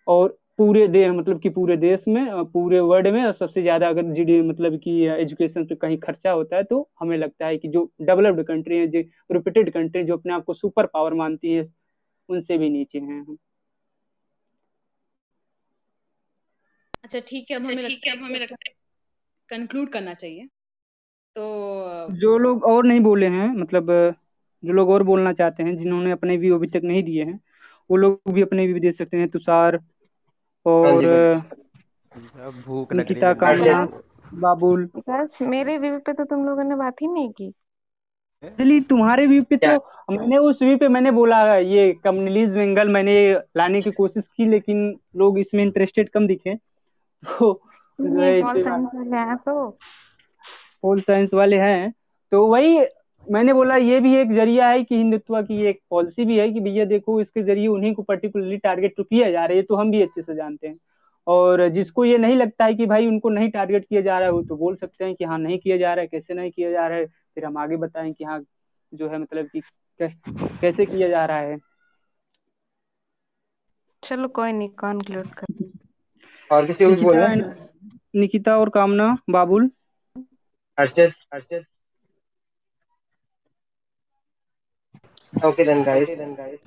[0.06, 4.40] और पूरे दे मतलब कि पूरे देश में पूरे वर्ल्ड में सबसे ज़्यादा अगर जीडी
[4.42, 8.42] मतलब कि एजुकेशन पे कहीं खर्चा होता है तो हमें लगता है कि जो डेवलप्ड
[8.46, 9.00] कंट्री है जो
[9.32, 11.68] रिपीटेड कंट्री जो अपने आप को सुपर पावर मानती है
[12.28, 13.36] उनसे भी नीचे हैं हम।
[17.04, 18.74] अच्छा ठीक है अब हमें लगता है अब हमें लगता है।
[19.48, 20.46] कंक्लूड करना चाहिए।
[21.36, 23.90] तो जो लोग और नहीं बोले हैं मतलब
[24.62, 27.38] जो लोग और बोलना चाहते हैं जिन्होंने अपने व्यू अभी तक नहीं दिए हैं
[27.90, 29.78] वो लोग भी अपने व्यू दे सकते हैं तुषार
[30.66, 31.06] और
[32.66, 33.86] भूख निकिता कामना
[34.34, 37.52] बाबुल। बस मेरे व्यू पे तो तुम लोगों ने बात ही नहीं की।
[38.42, 39.68] चलिए तुम्हारे व्यू पे तो
[40.10, 43.14] मैंने उस व्यू पे मैंने बोला ये कम्युनलिज बेंगल मैंने
[43.56, 44.78] लाने की कोशिश की लेकिन
[45.16, 46.54] लोग इसमें इंटरेस्टेड कम दिखे।
[47.22, 47.52] तो
[47.98, 49.68] ये साइंस वाले हैं तो।
[50.82, 51.92] पोल साइंस वाले हैं।
[52.32, 52.72] तो वही
[53.26, 56.60] मैंने बोला ये भी एक ज़रिया है कि हिंदुत्व की एक पॉलिसी भी है कि
[56.60, 59.90] भैया देखो इसके ज़रिए उन्हीं को पर्टिकुलरली टारगेट तो किया जा रहा है तो हम
[59.90, 60.78] भी अच्छे से जानते हैं।
[61.26, 64.32] और जिसको ये नहीं लगता है कि भाई उनको नहीं टारगेट किया जा रहा है
[64.32, 66.70] वो तो बोल सकते हैं कि हाँ नहीं किया जा रहा है कैसे नहीं किया
[66.70, 68.40] जा रहा है फिर हम आगे बताएँ कि हाँ
[68.92, 69.62] जो है मतलब कि
[70.00, 71.58] कैसे किया जा रहा है?
[74.02, 75.46] चलो कोई नहीं कंक्लूड कर।
[76.50, 77.28] और किसी को बोलना
[78.16, 79.70] निकिता और Kamna Babul.
[80.78, 81.64] Arshad Arshad
[85.32, 86.10] okay then guys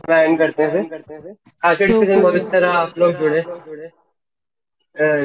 [0.10, 3.42] मैं एंड करते हैं फिर। आज का डिस्कशन बहुत अच्छा रहा, आप लोग जुड़े।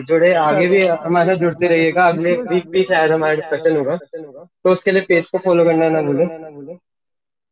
[0.03, 4.73] जुड़े, आगे भी हमारे साथ जुड़ते रहिएगा। अगले वीक भी शायद हमारा डिस्कशन होगा। तो
[4.73, 6.27] उसके लिए पेज को फॉलो करना ना भूलें।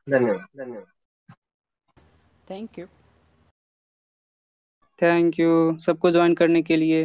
[0.07, 0.87] धन्यवाद। धन्यवाद
[2.47, 2.87] थैंक यू
[4.99, 7.05] थैंक यू सबको ज्वाइन करने के लिए।